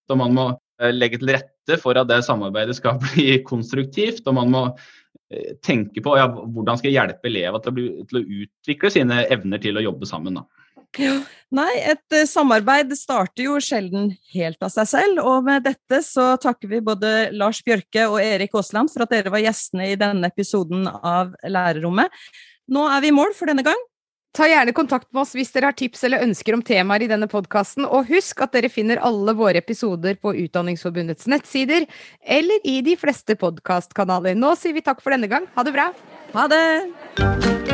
Så 0.09 0.17
man 0.17 0.33
må 0.37 0.47
eh, 0.81 0.93
legge 0.95 1.21
til 1.21 1.33
rette 1.35 1.77
for 1.81 1.99
at 2.01 2.09
det 2.09 2.23
samarbeidet 2.25 2.79
skal 2.79 2.97
bli 3.05 3.43
konstruktivt. 3.45 4.25
Og 4.25 4.37
man 4.39 4.53
må 4.55 4.63
eh, 5.29 5.53
tenke 5.65 6.01
på 6.05 6.17
ja, 6.17 6.25
hvordan 6.31 6.81
skal 6.81 6.91
jeg 6.91 6.97
hjelpe 6.97 7.29
elever 7.29 7.61
til 7.65 7.83
til 8.09 8.21
å 8.21 8.25
utvikle 8.43 8.93
sine 8.95 9.21
evner 9.29 9.61
til 9.61 9.77
å 9.77 9.85
jobbe 9.85 10.09
sammen. 10.09 10.41
Da. 10.41 10.58
Ja, 10.99 11.19
nei, 11.53 11.69
et 11.91 12.15
uh, 12.15 12.25
samarbeid 12.27 12.91
starter 12.97 13.45
jo 13.45 13.59
sjelden 13.63 14.09
helt 14.33 14.57
av 14.65 14.71
seg 14.73 14.89
selv. 14.89 15.21
Og 15.21 15.45
med 15.45 15.63
dette 15.67 16.01
så 16.05 16.31
takker 16.41 16.71
vi 16.71 16.81
både 16.85 17.29
Lars 17.37 17.61
Bjørke 17.65 18.07
og 18.09 18.17
Erik 18.23 18.57
Aasland 18.57 18.91
for 18.93 19.05
at 19.05 19.13
dere 19.13 19.33
var 19.33 19.43
gjestene 19.43 19.91
i 19.91 19.99
denne 19.99 20.31
episoden 20.31 20.89
av 20.89 21.35
Lærerrommet. 21.45 22.09
Nå 22.69 22.89
er 22.89 23.05
vi 23.05 23.13
i 23.13 23.15
mål 23.15 23.37
for 23.37 23.49
denne 23.49 23.65
gang. 23.65 23.87
Ta 24.37 24.45
gjerne 24.45 24.75
kontakt 24.77 25.07
med 25.09 25.23
oss 25.23 25.31
hvis 25.33 25.49
dere 25.55 25.71
har 25.71 25.77
tips 25.77 26.03
eller 26.05 26.21
ønsker 26.21 26.53
om 26.53 26.61
temaer 26.65 27.01
i 27.01 27.09
denne 27.09 27.25
podkasten, 27.29 27.87
og 27.87 28.11
husk 28.11 28.43
at 28.45 28.53
dere 28.53 28.69
finner 28.69 29.01
alle 29.01 29.33
våre 29.37 29.57
episoder 29.57 30.19
på 30.21 30.35
Utdanningsforbundets 30.43 31.25
nettsider 31.31 31.87
eller 32.21 32.69
i 32.69 32.77
de 32.85 32.93
fleste 32.99 33.37
podkastkanaler. 33.41 34.37
Nå 34.37 34.53
sier 34.59 34.77
vi 34.77 34.85
takk 34.85 35.01
for 35.01 35.17
denne 35.17 35.31
gang. 35.31 35.49
Ha 35.57 35.65
det 35.65 35.73
bra. 35.73 35.89
Ha 36.37 36.45
det! 36.53 37.68